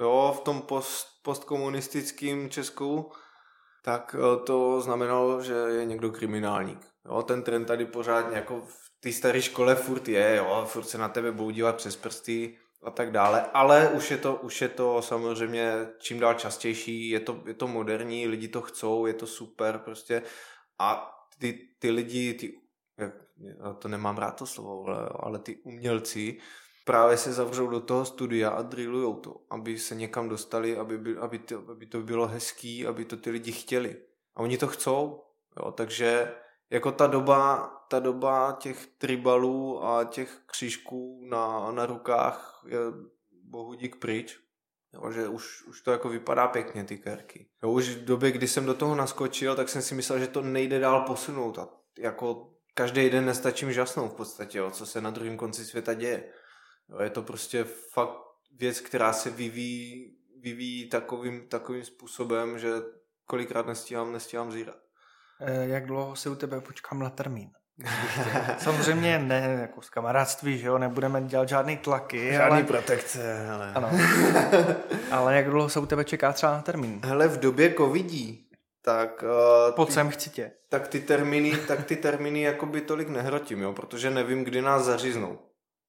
[0.00, 3.12] jo, v tom post, postkomunistickém Česku,
[3.82, 6.86] tak eh, to znamenalo, že je někdo kriminálník.
[7.04, 10.98] Jo, ten trend tady pořád jako v té staré škole furt je, jo, furt se
[10.98, 14.68] na tebe budou dívat přes prsty, a tak dále, ale už je to, už je
[14.68, 19.26] to samozřejmě čím dál častější, je to, je to moderní, lidi to chcou, je to
[19.26, 20.22] super prostě
[20.78, 22.54] a ty, ty lidi, ty,
[23.78, 26.38] to nemám rád to slovo, ale, ale ty umělci
[26.86, 31.16] právě se zavřou do toho studia a drillujou to, aby se někam dostali, aby, by,
[31.16, 33.96] aby, to, aby to bylo hezký, aby to ty lidi chtěli.
[34.36, 35.22] A oni to chcou,
[35.56, 36.34] jo, takže
[36.70, 42.78] jako ta doba, ta doba těch tribalů a těch křížků na, na rukách je
[43.42, 44.40] bohu dík pryč.
[44.94, 47.48] Jo, že už, už to jako vypadá pěkně, ty kerky.
[47.62, 50.42] Jo, už v době, kdy jsem do toho naskočil, tak jsem si myslel, že to
[50.42, 51.58] nejde dál posunout.
[51.58, 51.68] A
[51.98, 56.32] jako každý den nestačím žasnout v podstatě, jo, co se na druhém konci světa děje.
[56.88, 58.18] Jo, je to prostě fakt
[58.58, 62.70] věc, která se vyvíjí, vyvíjí takovým, takovým způsobem, že
[63.26, 64.76] kolikrát nestíhám, nestíhám zírat.
[65.40, 67.50] Eh, jak dlouho si u tebe počkám na termín?
[68.58, 72.32] Samozřejmě ne jako z kamarádství, že jo, nebudeme dělat žádný tlaky.
[72.32, 72.62] Žádný ale...
[72.62, 73.72] protekce, ale...
[73.74, 73.90] Ano.
[75.10, 77.00] ale jak dlouho se u tebe čeká třeba na termín?
[77.04, 78.50] Hele, v době covidí,
[78.82, 79.24] tak...
[79.68, 80.50] Uh, Pojď sem, chci tě.
[80.68, 85.38] Tak ty termíny, tak ty termíny jakoby tolik nehrotím, jo, protože nevím, kdy nás zaříznou.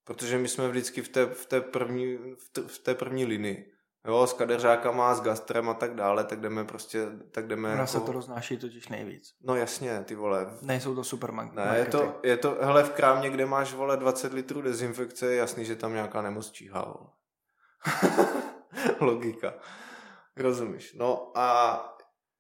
[0.08, 3.74] Protože my jsme vždycky v té, v té, první, v té, v té první linii
[4.08, 7.88] jo, s kadeřákama, s gastrem a tak dále, tak jdeme prostě, tak jdeme Ona jako...
[7.88, 9.34] se to roznáší totiž nejvíc.
[9.44, 10.58] No jasně, ty vole.
[10.62, 11.56] Nejsou to supermarkety.
[11.56, 15.38] Ne, je to, je to, hele, v krámě, kde máš, vole, 20 litrů dezinfekce, je
[15.38, 16.98] jasný, že tam nějaká nemoc číhá,
[19.00, 19.54] Logika.
[20.38, 20.94] Rozumíš.
[20.94, 21.80] No a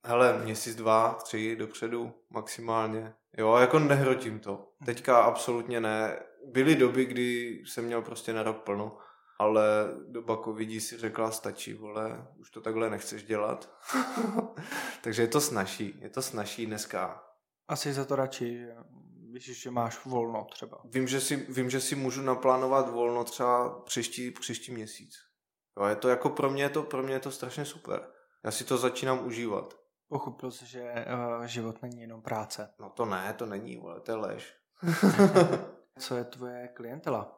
[0.05, 3.13] hele, měsíc, dva, tři dopředu maximálně.
[3.37, 4.67] Jo, jako nehrotím to.
[4.85, 6.19] Teďka absolutně ne.
[6.45, 8.97] Byly doby, kdy jsem měl prostě na rok plno
[9.39, 9.63] ale
[10.07, 13.77] doba covidí si řekla, stačí, vole, už to takhle nechceš dělat.
[15.01, 17.23] Takže je to snaží, je to snaží dneska.
[17.67, 18.67] Asi za to radši,
[19.31, 20.81] víš, že máš volno třeba.
[20.85, 25.13] Vím, že si, vím, že si můžu naplánovat volno třeba příští, příští měsíc.
[25.79, 28.07] Jo, je to jako pro mě, je to, pro mě je to strašně super.
[28.43, 29.73] Já si to začínám užívat.
[30.09, 30.93] Pochopil jsi, že
[31.37, 32.69] uh, život není jenom práce.
[32.79, 34.55] No to ne, to není, vole, to je lež.
[35.99, 37.33] Co je tvoje klientela?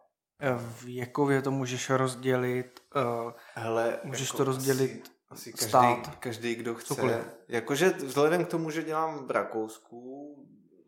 [0.83, 6.15] Věkově to můžeš rozdělit, uh, Hele, můžeš jako to rozdělit asi, asi každý, stát.
[6.15, 6.87] každý, kdo chce.
[6.87, 7.15] Cokoliv.
[7.47, 10.35] Jakože vzhledem k tomu, že dělám v Rakousku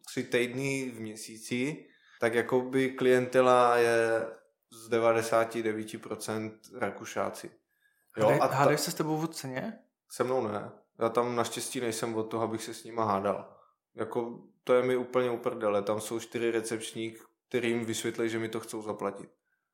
[0.06, 1.86] tři týdny v měsíci,
[2.20, 4.28] tak jako by klientela je
[4.72, 7.52] z 99% Rakušáci.
[8.18, 8.78] Jo, Hádej, a ta...
[8.78, 9.80] Se s tebou v ceně?
[10.10, 10.72] Se mnou ne.
[11.02, 13.58] Já tam naštěstí nejsem od toho, abych se s nima hádal.
[13.95, 15.82] Jako, to je mi úplně uprdele.
[15.82, 19.30] Tam jsou čtyři recepčník, kterým vysvětlí, že mi to chcou zaplatit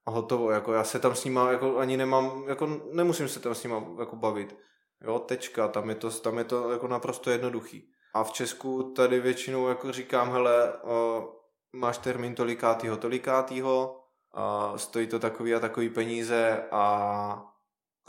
[0.08, 3.56] a hotovo, jako já se tam s nima jako ani nemám, jako nemusím se tam
[3.56, 4.58] s nima jako bavit.
[5.02, 7.92] Jo, tečka, tam je to, tam je to jako naprosto jednoduchý.
[8.14, 11.30] A v Česku tady většinou jako říkám, hele, o,
[11.74, 14.04] máš termín tolikátýho, tolikátýho,
[14.34, 17.46] a stojí to takový a takový peníze a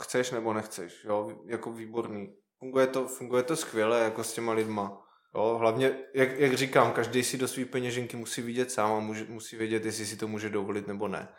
[0.01, 2.35] chceš nebo nechceš, jo, jako výborný.
[2.59, 5.05] Funguje to, funguje to skvěle jako s těma lidma.
[5.35, 9.25] Jo, hlavně, jak, jak říkám, každý si do své peněženky musí vidět sám a může,
[9.29, 11.29] musí vědět, jestli si to může dovolit nebo ne.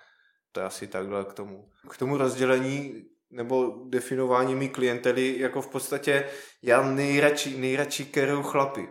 [0.52, 1.70] To je asi takhle k tomu.
[1.90, 6.30] K tomu rozdělení nebo definování mý klientely, jako v podstatě
[6.62, 8.88] já nejradši, nejradši keruju chlapy.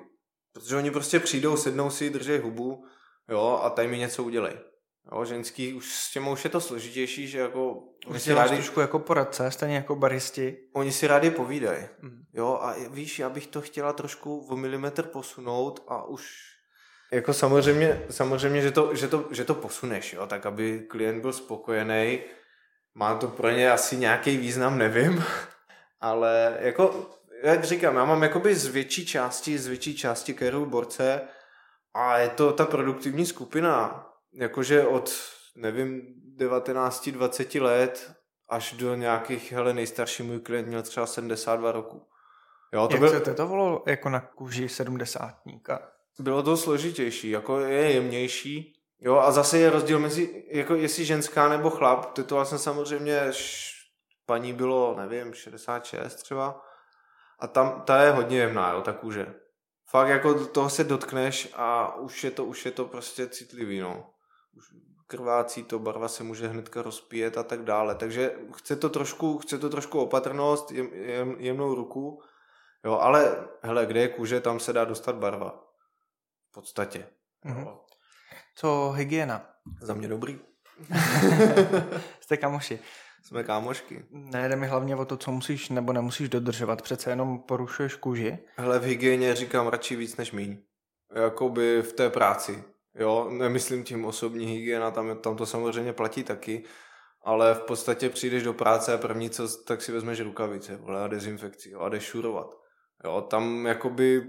[0.54, 2.86] Protože oni prostě přijdou, sednou si, drží hubu,
[3.30, 4.54] jo, a tady mi něco udělej.
[5.12, 7.84] Jo, ženský, už s těmi už je to složitější, že jako...
[8.08, 10.58] Oni si rádi, trošku jako poradce, stejně jako baristi.
[10.74, 11.86] Oni si rádi povídají.
[12.02, 12.24] Mm.
[12.34, 16.50] Jo, a víš, já bych to chtěla trošku o milimetr posunout a už
[17.12, 21.34] jako samozřejmě, samozřejmě že, to, že, to, že to posuneš, jo, tak aby klient byl
[21.34, 22.20] spokojený.
[22.96, 25.24] Má to pro ně asi nějaký význam, nevím,
[26.02, 27.10] ale jako,
[27.44, 31.22] jak říkám, já mám jakoby z větší části, z větší části Carol Borce
[31.94, 35.12] a je to ta produktivní skupina, jakože od,
[35.56, 36.02] nevím,
[36.38, 38.14] 19-20 let
[38.50, 42.08] až do nějakých, hele, nejstarší můj klient měl třeba 72 roku.
[42.74, 43.10] Jo, to Jak byl...
[43.10, 45.92] se to volalo jako na kůži sedmdesátníka?
[46.20, 48.76] bylo to složitější, jako je jemnější.
[49.02, 52.14] Jo, a zase je rozdíl mezi, jako jestli ženská nebo chlap.
[52.14, 53.32] Tetoval jsem samozřejmě,
[54.26, 56.62] paní bylo, nevím, 66 třeba.
[57.40, 59.36] A tam, ta je hodně jemná, jo, ta kůže.
[59.86, 64.10] Fakt jako toho se dotkneš a už je to, už je to prostě citlivý, no.
[64.60, 64.66] Už
[65.08, 67.96] krvácí to, barva se může hnedka rozpíjet a tak dále.
[67.96, 72.22] Takže chce to trošku, chce to trošku opatrnost, jem, jem, jemnou ruku,
[72.86, 75.64] jo, ale hele, kde je kůže, tam se dá dostat barva.
[76.50, 77.08] V podstatě.
[77.46, 77.78] Mm-hmm.
[78.56, 79.50] Co hygiena?
[79.82, 80.40] Za mě dobrý.
[82.20, 82.80] Jste kamoši.
[83.24, 84.06] Jsme kámošky.
[84.12, 86.82] Nejde mi hlavně o to, co musíš nebo nemusíš dodržovat.
[86.82, 88.40] Přece jenom porušuješ kůži.
[88.56, 90.58] Hele, v hygieně říkám radši víc než míň.
[91.16, 92.64] Jakoby v té práci.
[93.00, 96.64] Jo, nemyslím tím osobní hygiena, tam, tam to samozřejmě platí taky,
[97.22, 101.08] ale v podstatě přijdeš do práce a první co, tak si vezmeš rukavice vole, a
[101.08, 102.56] dezinfekci jo, a jdeš šurovat.
[103.04, 104.20] Jo, tam jakoby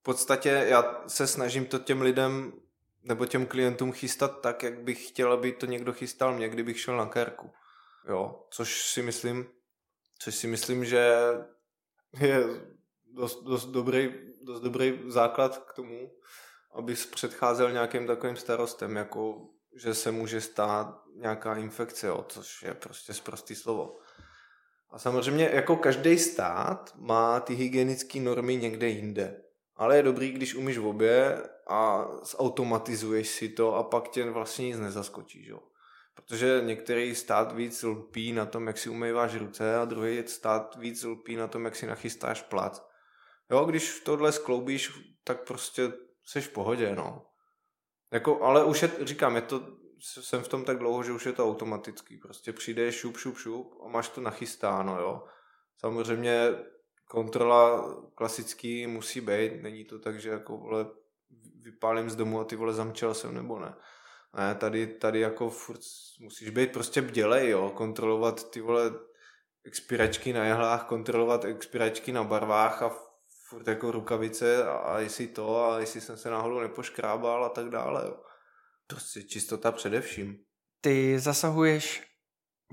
[0.00, 2.52] v podstatě já se snažím to těm lidem
[3.02, 6.96] nebo těm klientům chystat tak, jak bych chtěl, aby to někdo chystal mě, kdybych šel
[6.96, 7.50] na kérku.
[8.08, 9.46] Jo, což si myslím,
[10.18, 11.14] což si myslím, že
[12.20, 12.44] je
[13.14, 16.10] dost, dost, dobrý, dost dobrý základ k tomu,
[16.74, 22.74] aby předcházel nějakým takovým starostem, jako že se může stát nějaká infekce, jo, což je
[22.74, 23.98] prostě zprostý slovo.
[24.90, 29.42] A samozřejmě jako každý stát má ty hygienické normy někde jinde.
[29.76, 34.66] Ale je dobrý, když umíš v obě a zautomatizuješ si to a pak tě vlastně
[34.66, 35.48] nic nezaskočí.
[35.48, 35.60] Jo?
[36.14, 41.04] Protože některý stát víc lpí na tom, jak si umýváš ruce a druhý stát víc
[41.04, 42.88] lpí na tom, jak si nachystáš plat.
[43.50, 44.92] Jo, když tohle skloubíš,
[45.24, 45.92] tak prostě
[46.28, 47.26] jsi v pohodě, no.
[48.12, 49.62] Jako, ale už je, říkám, je to,
[50.00, 52.16] jsem v tom tak dlouho, že už je to automatický.
[52.16, 55.24] Prostě přijde šup, šup, šup a máš to nachystáno, jo.
[55.76, 56.48] Samozřejmě
[57.04, 60.86] kontrola klasický musí být, není to tak, že jako vole,
[61.60, 63.74] vypálím z domu a ty vole zamčel jsem nebo ne.
[64.36, 65.80] Ne, tady, tady jako furt
[66.20, 68.92] musíš být prostě bdělej, jo, kontrolovat ty vole
[69.64, 73.07] expiračky na jehlách, kontrolovat expiračky na barvách a
[73.48, 77.68] furt jako rukavice a, a jestli to a jestli jsem se náhodou nepoškrábal a tak
[77.68, 78.16] dále, jo.
[78.86, 80.36] Prostě čistota především.
[80.80, 82.02] Ty zasahuješ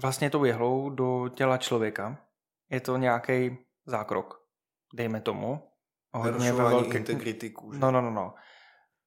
[0.02, 2.18] vlastně tou jehlou do těla člověka.
[2.70, 4.42] Je to nějaký zákrok,
[4.94, 5.72] dejme tomu.
[6.14, 6.98] Hodně ve velké...
[6.98, 7.80] integrity kůže.
[7.80, 8.34] No, no, no, no.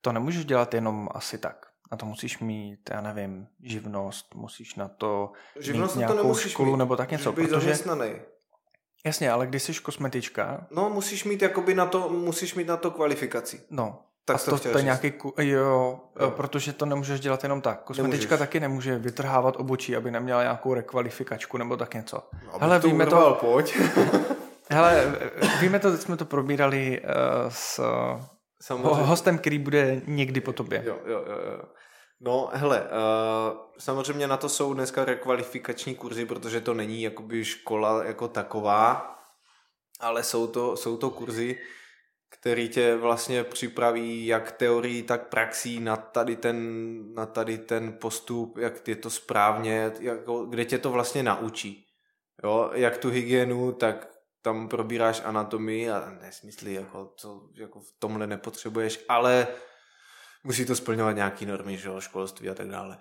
[0.00, 1.66] To nemůžeš dělat jenom asi tak.
[1.90, 6.70] Na to musíš mít, já nevím, živnost, musíš na to živnost mít nějakou to školu
[6.70, 6.78] mít.
[6.78, 7.32] nebo tak něco.
[7.32, 7.60] Být protože...
[7.60, 8.20] zaměstnaný.
[9.06, 10.66] Jasně, ale když jsi kosmetička...
[10.70, 13.60] No, musíš mít jakoby na to, musíš mít na to kvalifikaci.
[13.70, 17.82] No, tak to, to, to je nějaký, jo, jo, protože to nemůžeš dělat jenom tak.
[17.82, 18.38] Kosmetička nemůžeš.
[18.38, 22.22] taky nemůže vytrhávat obočí, aby neměla nějakou rekvalifikačku nebo tak něco.
[22.46, 23.46] No, Hele, to víme urval, to...
[23.46, 23.76] pojď.
[24.70, 25.18] Hele,
[25.60, 27.06] víme to, teď jsme to probírali uh,
[27.48, 27.80] s
[28.62, 29.02] Samozřejmě.
[29.02, 30.82] hostem, který bude někdy po tobě.
[30.86, 31.36] Jo, jo, jo.
[31.52, 31.62] jo.
[32.20, 38.04] No, hele, uh, samozřejmě na to jsou dneska rekvalifikační kurzy, protože to není jakoby škola
[38.04, 39.14] jako taková,
[40.00, 41.58] ale jsou to, jsou to kurzy,
[42.28, 46.58] který tě vlastně připraví jak teorií, tak praxí na tady ten,
[47.14, 51.86] na tady ten postup, jak je to správně, jako, kde tě to vlastně naučí.
[52.44, 54.08] Jo, jak tu hygienu, tak
[54.42, 59.46] tam probíráš anatomii a nesmysly, jako, co jako v tomhle nepotřebuješ, ale
[60.44, 62.98] musí to splňovat nějaký normy, že jo, školství a tak dále.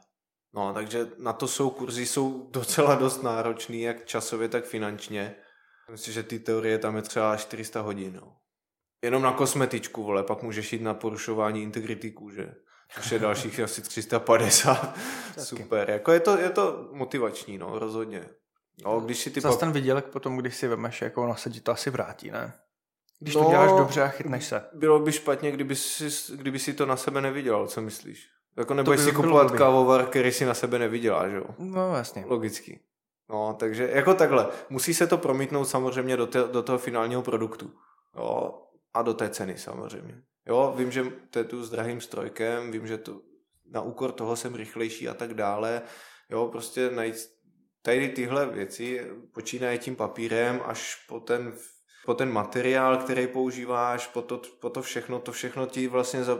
[0.53, 5.35] No, takže na to jsou kurzy, jsou docela dost náročný, jak časově, tak finančně.
[5.91, 8.19] Myslím, že ty teorie tam je třeba 400 hodin.
[8.21, 8.37] No.
[9.03, 12.55] Jenom na kosmetičku, vole, pak můžeš jít na porušování integrity kůže.
[12.95, 14.97] Což je dalších asi 350.
[15.37, 18.29] Super, jako je to, je to motivační, no, rozhodně.
[18.85, 19.59] No, když si ty Zas pak...
[19.59, 22.53] ten vydělek potom, když si vemeš jako na sedí, to asi vrátí, ne?
[23.19, 24.65] Když no, to děláš dobře a chytneš se.
[24.73, 28.27] Bylo by špatně, kdyby si, kdyby si to na sebe nevydělal, co myslíš?
[28.57, 31.45] Jako nebudeš by si kupovat kávovar, který si na sebe nevydělá, že jo?
[31.57, 32.23] No jasně.
[32.27, 32.79] Logicky.
[33.29, 34.47] No, takže jako takhle.
[34.69, 37.71] Musí se to promítnout samozřejmě do, te, do toho finálního produktu.
[38.15, 38.61] Jo,
[38.93, 40.21] a do té ceny samozřejmě.
[40.47, 43.21] Jo, vím, že to je tu s drahým strojkem, vím, že to
[43.71, 45.81] na úkor toho jsem rychlejší a tak dále.
[46.29, 47.15] Jo, prostě najít
[47.81, 51.53] tady tyhle věci, počínaje tím papírem až po ten,
[52.07, 56.37] po ten materiál, který používáš, po to, po to všechno, to všechno ti vlastně, za,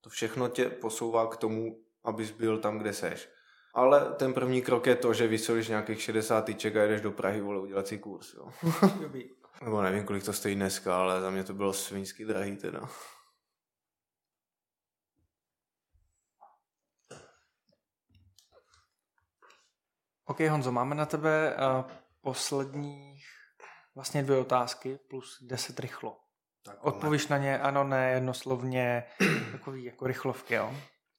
[0.00, 3.28] to všechno tě posouvá k tomu, abys byl tam, kde seš.
[3.74, 7.40] Ale ten první krok je to, že vysolíš nějakých 60 tyček a jdeš do Prahy,
[7.40, 8.50] vole, udělat si kurz, jo.
[9.62, 12.88] Nebo nevím, kolik to stojí dneska, ale za mě to bylo svinsky drahý teda.
[20.24, 21.90] OK, Honzo, máme na tebe uh,
[22.20, 23.07] posledních
[23.98, 26.16] vlastně dvě otázky plus deset rychlo.
[26.64, 29.04] Tak, Odpovíš na ně ano, ne, jednoslovně,
[29.52, 30.74] takový jako rychlovky, jo?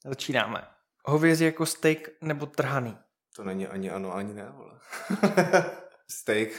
[0.05, 0.67] Začínáme.
[1.05, 2.97] Hovězí jako steak nebo trhaný?
[3.36, 4.80] To není ani ano, ani ne, vole.
[6.09, 6.49] steak.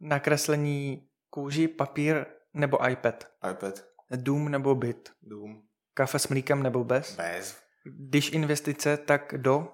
[0.00, 3.28] Nakreslení kůži, papír nebo iPad?
[3.50, 3.84] iPad.
[4.16, 5.12] Dům nebo byt?
[5.22, 5.62] Dům.
[5.94, 7.16] Kafe s mlíkem nebo bez?
[7.16, 7.58] Bez.
[7.84, 9.68] Když investice, tak do?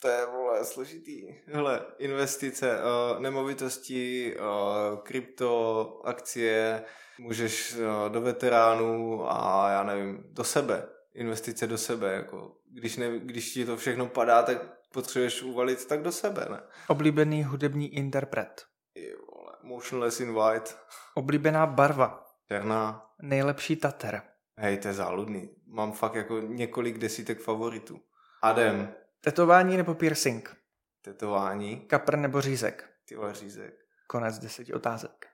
[0.00, 1.34] To je, vole, složitý.
[1.46, 6.84] Hele, investice, uh, nemovitosti, uh, krypto, akcie,
[7.18, 10.88] můžeš uh, do veteránů a já nevím, do sebe.
[11.14, 14.58] Investice do sebe, jako když, ne, když ti to všechno padá, tak
[14.92, 16.60] potřebuješ uvalit tak do sebe, ne?
[16.88, 18.64] Oblíbený hudební interpret.
[18.94, 20.78] Je, vole, motionless in white.
[21.14, 22.24] Oblíbená barva.
[22.48, 23.10] Černá.
[23.22, 24.22] Nejlepší tater.
[24.56, 25.50] Hej, to je záludný.
[25.66, 28.00] Mám fakt jako několik desítek favoritů.
[28.42, 28.94] Adem.
[29.26, 30.56] Tetování nebo piercing?
[31.02, 31.80] Tetování.
[31.80, 32.90] Kapr nebo řízek?
[33.04, 33.74] Ty vole řízek.
[34.06, 35.26] Konec deseti otázek.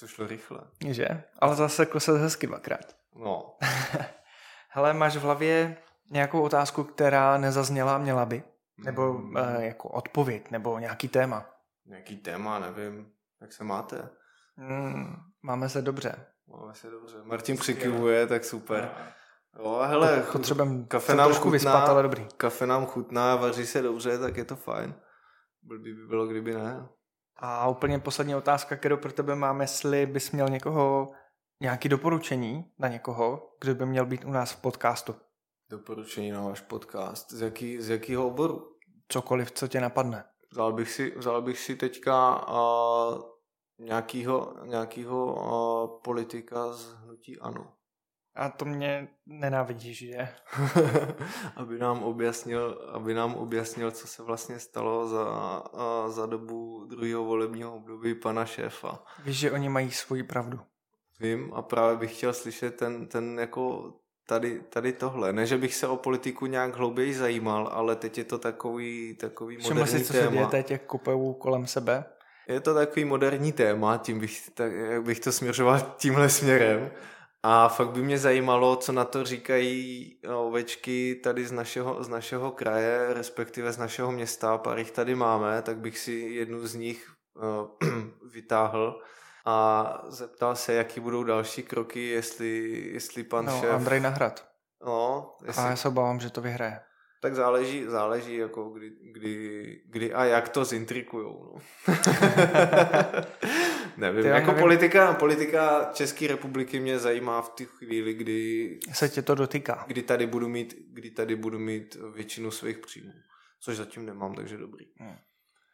[0.00, 0.60] To šlo rychle.
[0.90, 1.08] Že?
[1.38, 2.96] Ale zase se hezky dvakrát.
[3.14, 3.56] No.
[4.68, 5.76] Hele, máš v hlavě
[6.10, 8.42] nějakou otázku, která nezazněla, měla by?
[8.84, 11.50] Nebo Mm, uh, jako odpověď, nebo nějaký téma?
[11.86, 13.12] Nějaký téma, nevím.
[13.40, 14.08] Jak se máte?
[14.56, 16.26] Mm, máme se dobře.
[16.46, 17.16] Máme se dobře.
[17.22, 18.90] Martin přikivuje, tak super.
[19.58, 21.52] Jo, hele, Potřebujeme kafe nám trošku chutná.
[21.52, 22.26] vyspat, ale dobrý.
[22.36, 24.94] kafe nám chutná, vaří se dobře, tak je to fajn.
[25.62, 26.88] Blbý by bylo, kdyby ne.
[27.36, 31.12] A úplně poslední otázka, kterou pro tebe mám, jestli bys měl někoho,
[31.60, 35.14] nějaký doporučení na někoho, kdo by měl být u nás v podcastu.
[35.70, 37.32] Doporučení na váš podcast.
[37.32, 38.76] Z, jaký, z jakého oboru?
[39.08, 40.24] Cokoliv, co tě napadne.
[40.52, 43.22] Vzal bych si, vzal bych si teďka uh,
[43.78, 47.72] nějakýho, nějakýho uh, politika z hnutí ANO.
[48.36, 50.28] A to mě nenávidíš, že?
[51.56, 55.62] aby nám objasnil, aby nám objasnil, co se vlastně stalo za,
[56.08, 59.04] za dobu druhého volebního období pana šéfa.
[59.24, 60.60] Víš, že oni mají svoji pravdu.
[61.20, 63.92] Vím a právě bych chtěl slyšet ten, ten jako
[64.26, 65.32] tady, tady tohle.
[65.32, 69.56] Ne, že bych se o politiku nějak hlouběji zajímal, ale teď je to takový, takový
[69.56, 70.46] Všiml moderní si, co se děje téma.
[70.46, 70.82] teď, jak
[71.38, 72.04] kolem sebe?
[72.48, 76.90] Je to takový moderní téma, tím bych, tak, jak bych to směřoval tímhle směrem.
[77.46, 82.50] A fakt by mě zajímalo, co na to říkají ovečky tady z našeho, z našeho
[82.52, 84.58] kraje, respektive z našeho města.
[84.58, 87.42] Pár jich tady máme, tak bych si jednu z nich uh,
[88.32, 89.00] vytáhl
[89.46, 93.70] a zeptal se, jaký budou další kroky, jestli, jestli pan No, šéf...
[93.74, 94.46] Andrej Nahrad.
[94.86, 96.80] No, jestli, A já se obávám, že to vyhraje.
[97.22, 101.52] tak záleží, záleží jako kdy, kdy, kdy a jak to zintrikujou.
[101.54, 101.60] No.
[103.96, 104.60] nevím, Ty, jako nevím.
[104.62, 109.84] politika, politika České republiky mě zajímá v té chvíli, kdy, Se tě to dotýká.
[109.86, 113.12] kdy, tady budu mít, kdy tady budu mít většinu svých příjmů.
[113.60, 114.84] Což zatím nemám, takže dobrý.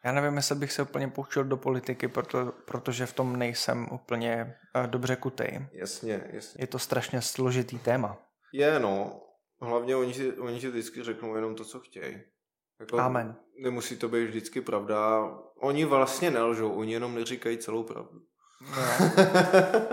[0.04, 4.54] Já nevím, jestli bych se úplně pouštěl do politiky, proto, protože v tom nejsem úplně
[4.76, 5.66] eh, dobře kutej.
[5.72, 6.62] Jasně, jasně.
[6.62, 8.18] Je to strašně složitý téma.
[8.52, 9.20] Je, no.
[9.62, 12.18] Hlavně oni si, oni si vždycky řeknou jenom to, co chtějí.
[12.80, 13.36] Jako, Amen.
[13.58, 15.28] Nemusí to být vždycky pravda.
[15.58, 18.20] Oni vlastně nelžou, oni jenom neříkají celou pravdu.
[18.60, 18.76] No,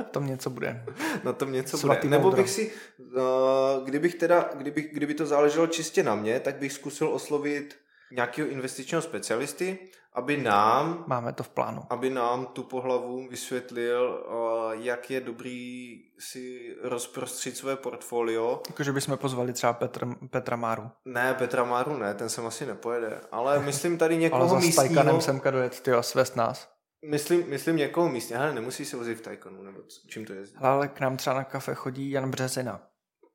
[0.11, 0.85] tom něco bude.
[1.23, 2.17] na tom něco Svatý bude.
[2.17, 6.73] Nebo bych si, uh, kdybych teda, kdybych, kdyby to záleželo čistě na mě, tak bych
[6.73, 7.75] zkusil oslovit
[8.11, 9.79] nějakého investičního specialisty,
[10.13, 11.81] aby nám, Máme to v plánu.
[11.89, 18.61] aby nám tu pohlavu vysvětlil, uh, jak je dobrý si rozprostřit své portfolio.
[18.69, 20.89] Jakože bychom pozvali třeba Petr, Petra Máru.
[21.05, 24.73] Ne, Petra Máru ne, ten sem asi nepojede, ale myslím tady Ale někoho za místního.
[24.73, 26.69] Stajkanem semka dojet, ty a svést nás.
[27.05, 30.57] Myslím, myslím někoho místního, ale nemusí se vozit v Tajkanu, nebo čím to jezdí.
[30.59, 32.81] Ale k nám třeba na kafe chodí Jan Březina.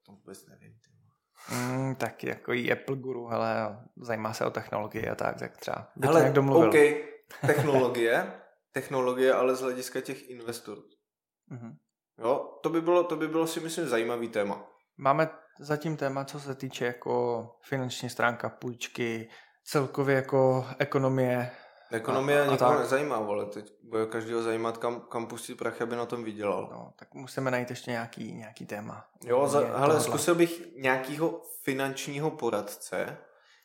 [0.06, 0.51] To vůbec nevím.
[1.51, 5.88] Mm, tak jako i Apple guru, hele, zajímá se o technologie a tak, tak třeba.
[6.03, 6.68] To Hele, domluvil.
[6.68, 6.76] OK,
[7.47, 8.32] technologie,
[8.72, 10.82] technologie, ale z hlediska těch investorů.
[11.51, 11.76] Mhm.
[12.18, 14.66] Jo, to by bylo, to by bylo si myslím zajímavý téma.
[14.97, 15.28] Máme
[15.61, 19.28] zatím téma, co se týče jako finanční stránka, půjčky,
[19.64, 21.51] celkově jako ekonomie.
[21.93, 25.97] Ekonomie A- a nikoho nezajímá, vole, teď bude každého zajímat, kam, kam pustí prachy, aby
[25.97, 26.68] na tom vydělal.
[26.72, 29.05] No, tak musíme najít ještě nějaký, nějaký téma.
[29.24, 33.16] Jo, za, hele, zkusil bych nějakýho finančního poradce,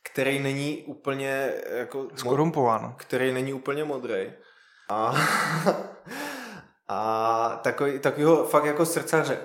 [0.04, 2.08] který není úplně jako...
[2.16, 2.96] Skorumpováno.
[2.98, 4.34] který není úplně modrý.
[4.90, 5.14] A,
[6.88, 9.38] a takový, takovýho fakt jako srdcaře,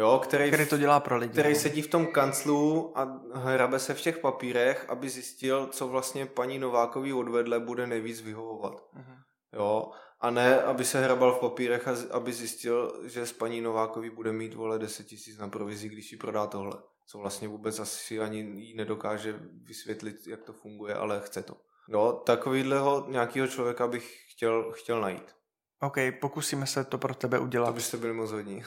[0.00, 1.32] jo, který, Který to dělá pro lidi.
[1.32, 1.58] který no.
[1.58, 6.58] sedí v tom kanclu a hrabe se v těch papírech, aby zjistil, co vlastně paní
[6.58, 8.84] Novákový odvedle bude nejvíc vyhovovat.
[8.94, 9.14] Mhm.
[9.52, 9.90] Jo,
[10.20, 14.10] a ne, aby se hrabal v papírech a z- aby zjistil, že s paní Novákový
[14.10, 16.72] bude mít vole 10 tisíc na provizi, když jí prodá tohle.
[17.06, 21.54] Co vlastně vůbec asi ani jí nedokáže vysvětlit, jak to funguje, ale chce to.
[21.88, 25.34] Jo, takovýhleho nějakého člověka bych chtěl, chtěl najít.
[25.82, 27.74] OK, pokusíme se to pro tebe To udělat.
[27.74, 28.62] byste byli moc hodní.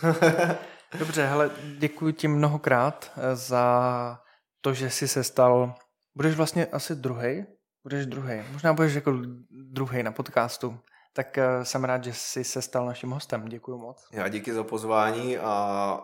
[1.00, 4.20] Dobře, hele, děkuji ti mnohokrát eh, za
[4.62, 5.76] to, že jsi se stal,
[6.16, 7.46] budeš vlastně asi druhý,
[7.84, 9.12] budeš druhý, možná budeš jako
[9.52, 10.80] druhý na podcastu,
[11.14, 14.08] tak eh, jsem rád, že jsi se stal naším hostem, děkuji moc.
[14.12, 16.00] Já díky za pozvání a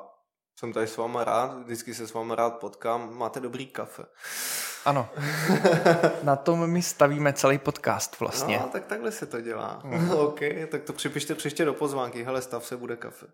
[0.59, 4.03] jsem tady s váma rád, vždycky se s váma rád potkám, máte dobrý kafe.
[4.85, 5.09] Ano,
[6.23, 8.59] na tom my stavíme celý podcast vlastně.
[8.59, 9.83] No, tak takhle se to dělá.
[10.17, 10.39] OK,
[10.71, 13.25] tak to připište příště do pozvánky, hele, stav se bude kafe.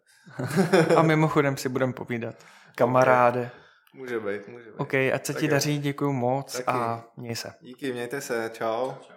[0.96, 2.36] A mimochodem si budeme povídat.
[2.76, 3.52] Kamaráde.
[3.94, 4.76] Může být, může být.
[4.78, 5.52] OK, ať se Tak ti jo.
[5.52, 6.66] daří, děkuji moc Taky.
[6.68, 7.54] a měj se.
[7.62, 8.92] Díky, mějte se, čau.